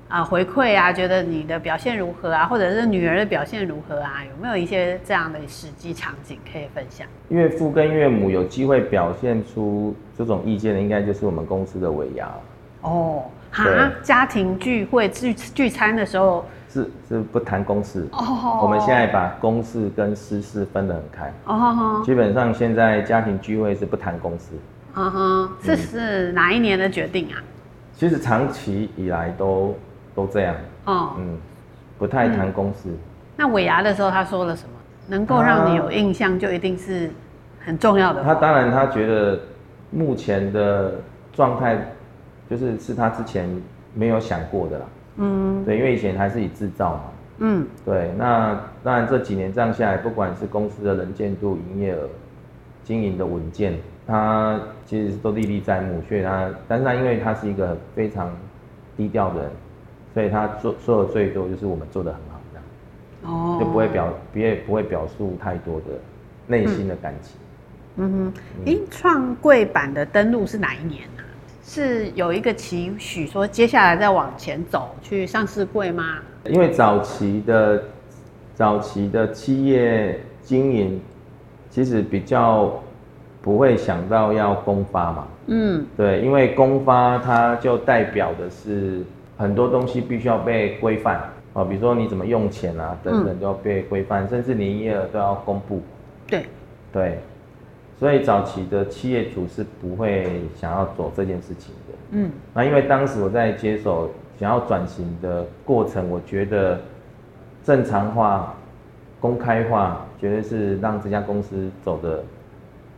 [0.08, 0.92] 啊、呃、回馈啊？
[0.92, 2.46] 觉得你的表现如何啊？
[2.46, 4.22] 或者是女儿的表现如何啊？
[4.24, 7.04] 有没有一些这样的实际场景可以分享？
[7.30, 12.32] 岳父跟岳母有机会表现出这种意见的，应该就是我们公司的尾牙
[12.82, 13.24] 哦。
[13.50, 13.64] 哈，
[14.02, 18.60] 家庭聚会聚聚餐的时候是是不谈公事哦。
[18.62, 22.02] 我们现在把公事跟私事分得很开哦。
[22.04, 24.52] 基本上现在家庭聚会是不谈公事。
[24.94, 27.36] 嗯哼，这是哪一年的决定啊？
[27.94, 29.76] 其实长期以来都
[30.14, 30.54] 都这样。
[30.84, 31.36] 哦，嗯，
[31.98, 32.88] 不太谈公事。
[32.88, 32.98] 嗯、
[33.36, 34.70] 那尾牙的时候他说了什么？
[35.10, 37.10] 能够让你有印象，就一定是
[37.64, 38.22] 很重要的。
[38.22, 39.40] 他当然他觉得
[39.90, 40.92] 目前的
[41.32, 41.78] 状态，
[42.48, 43.48] 就是是他之前
[43.94, 44.84] 没有想过的啦。
[45.16, 47.02] 嗯，对，因为以前还是以制造嘛。
[47.38, 48.10] 嗯，对。
[48.16, 52.08] 那当然这几年这样下来，不管是公司的能见度、营业额、
[52.84, 53.78] 经营的稳健。
[54.06, 58.34] 他其实都历历在目，所以他，但是他因为他是一个非常
[58.96, 59.50] 低调的人，
[60.14, 62.56] 所以他做做的最多就是我们做的很好这
[63.28, 65.86] 样，哦，就不会表，别不会表述太多的
[66.46, 67.38] 内心的感情。
[67.96, 68.32] 嗯
[68.64, 71.17] 哼，哎，创柜版的登录是哪一年呢？
[71.68, 76.18] 是有一个期许说接下来再往前走去上市柜吗？
[76.46, 77.84] 因为早期的
[78.54, 81.00] 早期的企业经营
[81.70, 82.72] 其实比较。
[83.40, 85.28] 不会想到要公发嘛？
[85.46, 89.02] 嗯，对，因为公发它就代表的是
[89.38, 91.22] 很多东西必须要被规范
[91.54, 95.80] 啊，比如说你怎么用钱啊等等都要被规范，嗯、甚至你营业额都要公布。
[96.26, 96.46] 对，
[96.92, 97.20] 对，
[97.98, 101.94] 所以早期的企业主是不会想要做这件事情的。
[102.10, 106.80] 嗯，那因为当时我在接手想要转型的过程，我觉得
[107.62, 108.54] 正常化、
[109.20, 112.22] 公开化，绝对是让这家公司走的。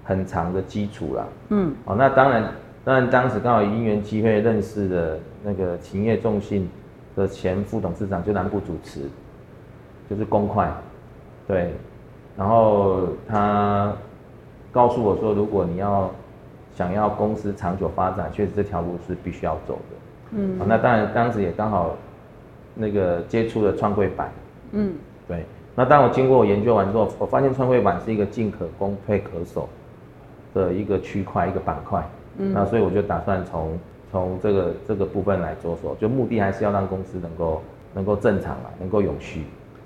[0.02, 6.68] 很长的基础啦，嗯，哦，那当然，当然当时刚好因缘机会认识的那个勤业众信
[7.14, 9.02] 的前副董事长就南部主持，
[10.08, 10.66] 就是公会，
[11.46, 11.70] 对，
[12.36, 13.92] 然后他
[14.72, 16.10] 告诉我说，如果你要
[16.74, 19.96] 想要公司长久发展，确实这条路是必须要走的，
[20.32, 21.96] 嗯，那当然当时也刚好
[22.74, 24.30] 那个接触了创柜板，
[24.72, 24.94] 嗯，
[25.28, 25.44] 对，
[25.74, 29.68] 那当我经过我研究完之后，我发现创柜板是一个进可攻退可守。
[30.52, 32.04] 的一个区块一个板块，
[32.38, 33.78] 嗯，那所以我就打算从
[34.10, 37.62] 从这个这个部分来着手，就目的还是要让公司能够
[37.94, 39.44] 能够正常啊，能够永续，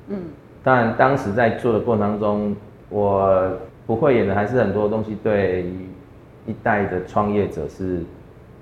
[0.08, 0.16] 嗯，
[0.62, 2.56] 当然当时在做的过程当中，
[2.88, 3.50] 我
[3.86, 5.66] 不会演的还是很多东西，对
[6.46, 8.02] 一代的创业者是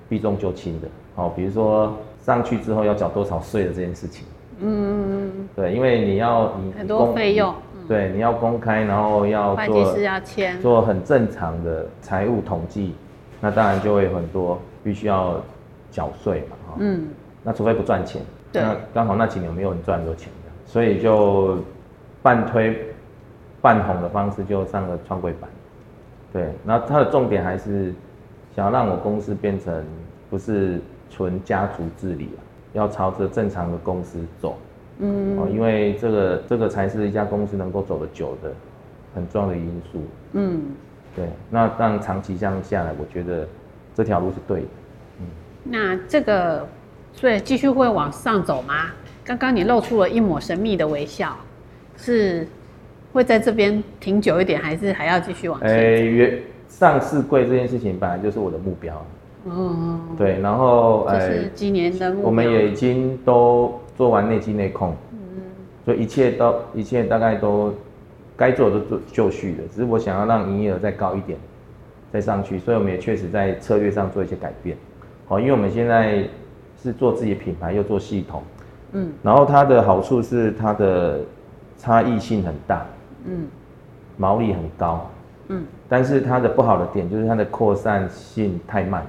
[0.08, 4.26] 避重就轻的，哦，比如说上去之后要缴多少税的这件事情，
[4.60, 7.54] 嗯，对，因为你要你很多费用。
[7.88, 12.94] 对，你要公开，然后要做，会计师要签，做很正常的财务统计，
[13.40, 15.42] 那当然就会有很多必须要
[15.90, 17.08] 缴税嘛，哈，嗯，
[17.42, 21.58] 那除非不赚钱，对，那刚好那几年没有人赚很多钱的，所以就
[22.22, 22.78] 半推
[23.62, 25.48] 半哄的方式就上了创柜板，
[26.32, 27.94] 对，那它的重点还是
[28.54, 29.84] 想要让我公司变成
[30.28, 32.28] 不是纯家族治理，
[32.72, 34.58] 要朝着正常的公司走。
[34.98, 38.52] 嗯，哦，因为这个这个才是一家公司能够走得久的
[39.14, 40.02] 很重要的因素。
[40.32, 40.62] 嗯，
[41.14, 43.46] 对，那让长期这样下来，我觉得
[43.94, 44.66] 这条路是对的。
[45.20, 45.26] 嗯，
[45.62, 46.66] 那这个
[47.12, 48.90] 所以继续会往上走吗？
[49.24, 51.36] 刚刚你露出了一抹神秘的微笑，
[51.96, 52.46] 是
[53.12, 55.68] 会在这边停久一点，还是还要继续往前？
[55.68, 56.32] 哎、
[56.68, 59.04] 上市柜这件事情本来就是我的目标。
[59.44, 63.78] 嗯，对，然后呃，是今年的目标，我们也已经都。
[63.94, 65.18] 做完内稽内控，嗯，
[65.84, 67.72] 所以一切都一切大概都
[68.34, 71.38] 该做的都做就绪了，只是我想要让营业额再高一点，
[72.10, 74.76] 再上去，所以我们也确实在策略上做一些改变。
[75.28, 76.24] 好，因为我们现在
[76.82, 78.42] 是做自己的品牌，又做系统，
[78.92, 81.20] 嗯，然后它的好处是它的
[81.76, 83.01] 差异性很大，嗯，
[84.16, 85.10] 毛利很高，
[85.48, 89.06] 嗯，但是它的不好的点就是它的扩散性太慢，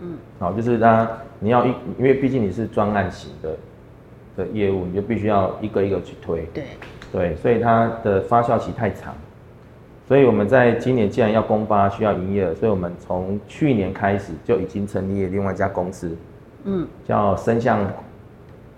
[0.00, 3.56] 嗯，好，就是它你要一，因为毕竟你是专案型的。
[4.34, 6.64] 的业务你就必须要一个一个去推，对。
[7.12, 9.12] 对，所以它的发酵期太长，
[10.08, 16.16] 所以我们在今年既然要公发需要营业额，所以我们从去年开始就已经成立了另外一家公司，
[16.64, 17.86] 嗯，叫深向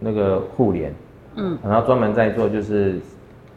[0.01, 0.93] 那个互联，
[1.37, 2.99] 嗯，然后专门在做就是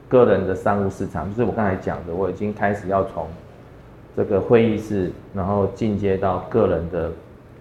[0.07, 3.27] 个人的商务市场，就是我刚才讲的，我已经开始要从
[4.15, 7.11] 这个会议室，然后进阶到个人的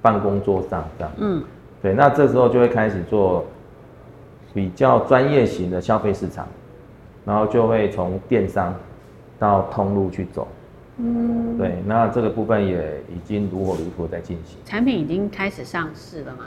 [0.00, 1.44] 办公桌上这样，嗯，
[1.82, 3.44] 对，那这时候就会开始做。
[4.54, 6.48] 比较专业型的消费市场，
[7.26, 8.74] 然后就会从电商
[9.38, 10.48] 到通路去走。
[10.96, 14.56] 嗯，对，那这个部分也已经如火如荼在进行。
[14.64, 16.44] 产品已经开始上市了吗？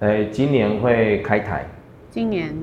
[0.00, 1.66] 欸，今年会开台。
[2.10, 2.56] 今年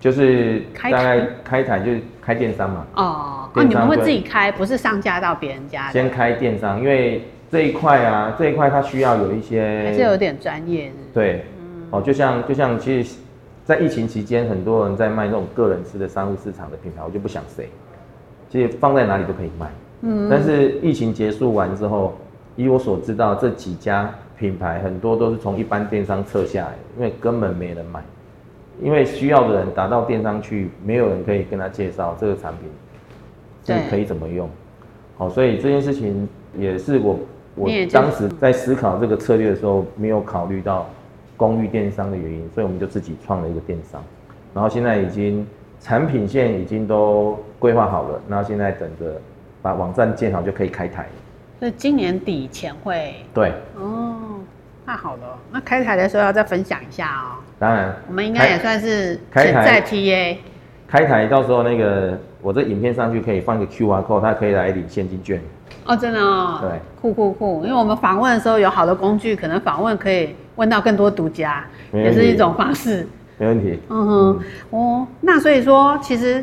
[0.00, 2.86] 就是大概开台就是开电商嘛。
[2.96, 5.90] 哦，哦，你们会自己开，不是上架到别人家？
[5.92, 10.90] 先开电商，因为这一块啊，这一块它需要有一些，还是有点专业。
[11.14, 13.16] 对，嗯，哦，就像就像其实。
[13.62, 17.68] 在疫情期间，很多人在卖那种个人式的商务市场的品牌，我就不想谁，
[18.48, 19.70] 其实放在哪里都可以卖。
[20.00, 22.18] 嗯，但是疫情结束完之后，
[22.56, 28.02] 以我所知道，这几家品牌很多都是从一般电商撤下来，因为根本没人买，
[28.82, 32.68] 因为需要的人打到电商去，没有人可以跟他介绍这个产品，
[33.64, 34.48] 是可以怎么用？
[35.16, 37.18] 好，所以这件事情也是我
[37.54, 40.88] 我当时在思考这个策略的时候，没有考虑到
[41.36, 44.02] 公寓电商的原因，所以我们就自己创了一个电商，
[44.54, 45.46] 然后现在已经
[45.80, 49.20] 产品线已经都规划好了，那现在等着
[49.60, 51.06] 把网站建好就可以开台。
[51.58, 54.16] 所以今年底前会对哦，
[54.86, 57.36] 那好了，那开台的时候要再分享一下哦。
[57.60, 60.36] 当然，我们应该也算是开台在 TA
[60.88, 65.38] 开台，到时候那个我这影片上去可以放一个 QR code，它可以来领现金券。
[65.84, 73.06] 哦，真的哦，对，酷酷酷，因为我们访问的时候有好的工具，可能访问可以问到更多独家，也是一种方式。
[73.36, 73.78] 没问题。
[73.90, 74.40] 嗯哼，
[74.70, 76.42] 嗯哦，那所以说其实。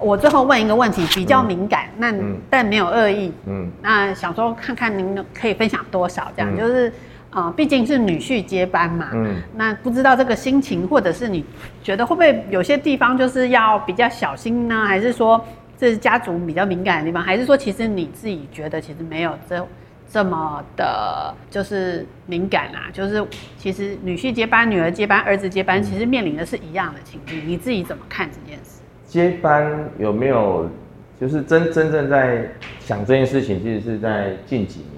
[0.00, 3.32] 我最后问一个问题，比较敏感，嗯、那、嗯、但没有恶意。
[3.46, 6.92] 嗯，那想说看看您可以分享多少，这样、嗯、就是，
[7.38, 9.10] 呃，毕竟是女婿接班嘛。
[9.14, 11.44] 嗯，那不知道这个心情，或者是你
[11.82, 14.84] 觉得会不会有些地方就是要比较小心呢？
[14.84, 15.42] 还是说
[15.76, 17.22] 这是家族比较敏感的地方？
[17.22, 19.64] 还是说其实你自己觉得其实没有这
[20.10, 22.90] 这么的，就是敏感啊？
[22.92, 23.24] 就是
[23.56, 27.40] 其实女婿接班、女儿接班、儿子接班，其实面临的是一样的情境。
[27.46, 28.80] 你自己怎么看这件事？
[29.06, 30.68] 接班有没有，
[31.20, 32.48] 就是真真正在
[32.80, 34.97] 想这件事情，其实是在近几年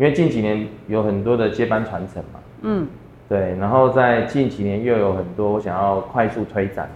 [0.00, 2.88] 因为近几年有很多的接班传承嘛，嗯，
[3.28, 6.88] 对，然后在近几年又有很多我想要快速推展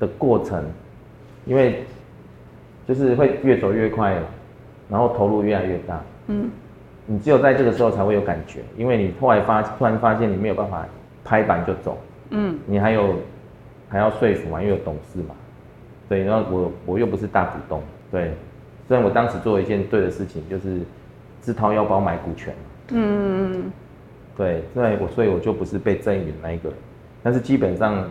[0.00, 0.64] 的过程，
[1.44, 1.84] 因为
[2.88, 4.16] 就是会越走越快，
[4.88, 6.50] 然后投入越来越大，嗯，
[7.04, 10.86] 你只有在这个时候才会有感觉，因为你后来发突然发现你没有办法
[11.22, 11.98] 拍板就走，
[12.30, 13.16] 嗯，你还有
[13.90, 15.34] 还要说服嘛，因为有董事嘛。
[16.08, 18.32] 对，然后我我又不是大股东，对，
[18.88, 20.80] 虽然我当时做了一件对的事情，就是
[21.44, 22.54] 自掏腰包买股权，
[22.88, 23.70] 嗯，
[24.34, 26.78] 对，对，我所以我就不是被赠予的那一个人，
[27.22, 28.10] 但是基本上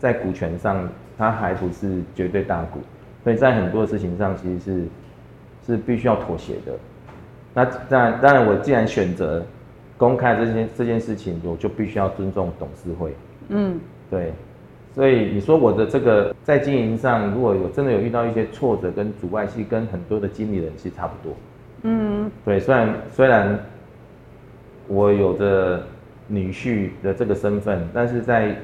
[0.00, 2.80] 在股权上，他还不是绝对大股，
[3.22, 4.84] 所以在很多事情上，其实是
[5.64, 6.72] 是必须要妥协的。
[7.54, 9.46] 那当然，当然，我既然选择
[9.96, 13.14] 公开这件这件事情，我就必须要尊重董事会，
[13.50, 13.78] 嗯，
[14.10, 14.32] 对。
[14.92, 21.32] 所以你说我的这个在经营上，如果有真的有遇到一些挫折跟阻碍，其实跟很多的经理人其实差不多。
[21.82, 23.58] 嗯，对，虽然虽然
[24.88, 25.82] 我有着
[26.26, 28.56] 女婿的这个身份，但是在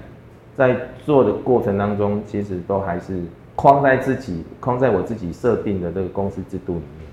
[0.57, 3.23] 在做的过程当中，其实都还是
[3.55, 7.09] 框在自己框在我自己设定的这个公司制度里面。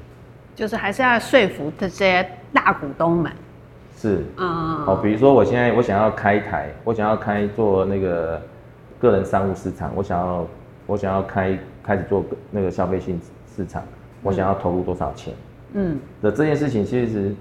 [0.56, 3.32] 就是还是要说服这些大股东们。
[3.97, 8.41] 是，嗯，哦，比如说我现在我想要开台，我想要开做那个。
[8.97, 10.47] 个人商务市场，我想要，
[10.88, 13.20] 我想要开开始做那个消费性
[13.56, 13.84] 市场，
[14.24, 15.34] 我想要投入多少钱？
[15.34, 15.38] 嗯，
[16.21, 17.34] 的这件事情，其实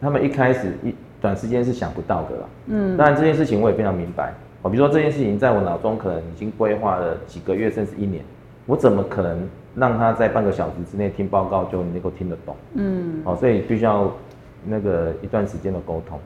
[0.00, 2.42] 他们一开始一短时间是想不到的啦。
[2.66, 4.34] 嗯，当然这件事情我也非常明白。
[4.62, 8.22] 我比如说这件事情在我脑中可能已经规划了几个月甚至一年，
[8.66, 12.56] 我怎么可能让他在半个小时之内听报告就能够听得懂？
[12.74, 14.12] 嗯，哦，所以必须要
[14.66, 16.18] 那个一段时间的沟通。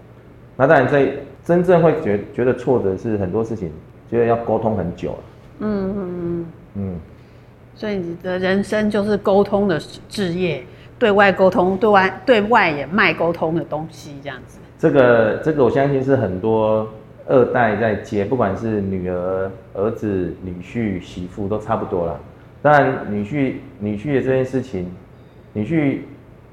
[0.57, 1.13] 那当然在
[1.45, 3.71] 真正会觉觉得挫折是很多事情。
[4.11, 5.19] 觉得要沟通很久了，
[5.61, 6.97] 嗯嗯嗯嗯，
[7.75, 10.63] 所以你的人生就是沟通的志业，
[11.05, 14.59] 对外沟通，对外对外也卖沟通的东西，这样子。
[14.79, 16.89] 这个这个我相信是很多
[17.29, 22.19] 二代在接，不管是女儿、儿子、女婿、媳妇都差不多了。
[22.63, 24.91] 当然，女婿女婿的这件事情，
[25.53, 25.99] 女婿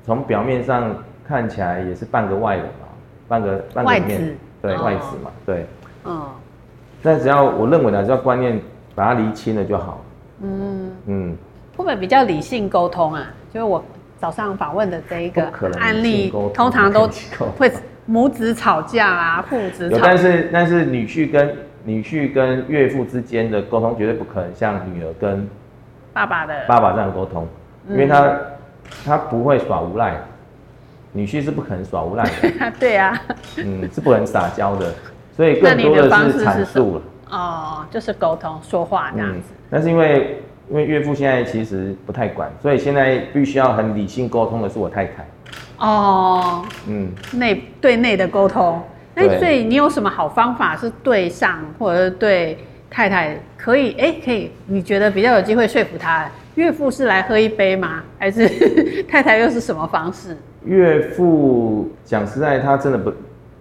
[0.03, 2.89] 从表面上看起来也是半个外人嘛，
[3.29, 5.65] 半个半个面，外子对、哦、外子嘛，对，
[6.03, 6.21] 嗯。
[7.01, 8.59] 但只要我认为呢，只要观念
[8.95, 10.03] 把它厘清了就好。
[10.41, 11.37] 嗯嗯，
[11.77, 13.33] 会不会比较理性沟通啊？
[13.53, 13.81] 就是我
[14.21, 17.09] 早上访问的这一个案例，通常都
[17.57, 17.71] 会
[18.05, 20.03] 母子吵架啊，父子吵架。
[20.05, 25.49] 但是但是女婿跟女婿跟岳父之间的沟通绝对不可能像女儿跟
[26.13, 27.47] 爸爸的爸爸这样沟通，
[27.89, 28.37] 因为他
[29.03, 30.21] 他不会耍无赖，
[31.13, 32.71] 女婿是不可能耍无赖的。
[32.79, 33.19] 对啊，
[33.57, 34.93] 嗯，是不能撒娇的。
[35.35, 37.01] 所以更多的是阐述了
[37.31, 39.47] 哦，就是沟通说话这样子。
[39.49, 45.27] 嗯、但是因为因为岳父现在其实不太管，所以现在必须要很理性沟通的是我太太。
[45.77, 48.81] 哦，嗯，内对内的沟通。
[49.13, 52.57] 那所以你有什么好方法是对上或者是对
[52.89, 53.91] 太太可以？
[53.99, 54.49] 哎、欸，可以？
[54.65, 56.29] 你觉得比较有机会说服他？
[56.55, 58.01] 岳父是来喝一杯吗？
[58.17, 58.47] 还是
[59.09, 60.37] 太太又是什么方式？
[60.63, 63.13] 岳父讲实在，他真的不。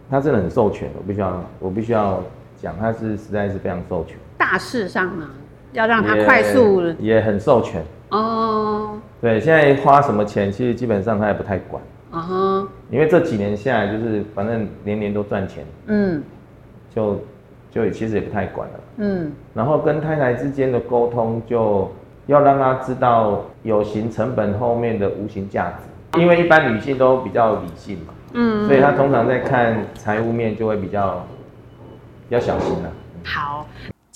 [0.09, 2.21] 他真的很授权，我必须要，我必须要
[2.61, 4.17] 讲，他是实在是非常授权。
[4.37, 5.25] 大事上呢，
[5.73, 8.99] 要让他快速也，也很授权哦。
[9.21, 11.83] 对，现在花什么钱，其实基本上他也不太管。
[12.11, 16.21] 啊哈，因为这几年下来，就是反正年年都赚钱，嗯，
[16.93, 17.21] 就
[17.71, 21.89] 就其实也不太管了，嗯，然后跟太太之间的沟通，就
[22.27, 25.73] 要让她知道有形成本后面的无形价
[26.13, 31.25] 值，因为一般女性都比较理性嘛，嗯，所以她通常在看财务面就会比较
[32.29, 32.91] 要小心了。
[33.25, 33.69] 好。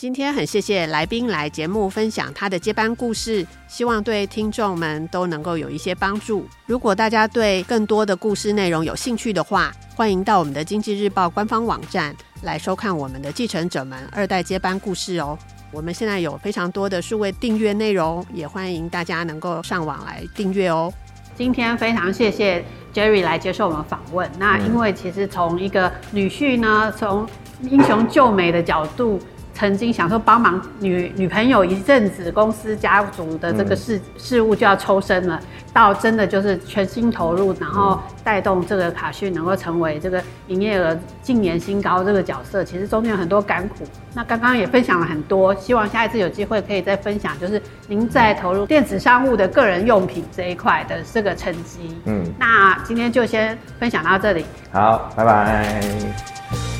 [0.04, 6.46] 今天很谢谢来宾来节目分享他的接班故事，希望对听众们都能够有一些帮助。
[6.66, 15.38] 如果大家对更多的故事内容有兴趣的话，欢迎到我们的经济日报官方网站来收看我们的继承者们二代接班故事哦。
[15.72, 20.92] 我们现在有非常多的数位订阅内容，也欢迎大家能够上网来订阅哦。
[21.34, 24.30] 今天非常谢谢 Jerry 来接受我们访问。
[24.38, 27.26] 那因为其实从一个女婿呢，从
[27.62, 29.18] 英雄救美的角度。
[29.54, 35.40] 曾经想说帮忙女女朋友一阵子，公司家族的这个事、嗯、事务就要抽身了，
[35.72, 43.84] 到真的就是全心投入，然后带动这个卡讯能够成为这个营业额近年新高这个角色，其实中间有很多甘苦。
[44.12, 51.96] 那刚刚也分享了很多，希望下一次有机会可以再分享，就是您在投入电子商务的个人用品这一块的这个成绩。
[52.06, 54.44] 嗯，那今天就先分享到这里。
[54.72, 56.73] 好，拜拜。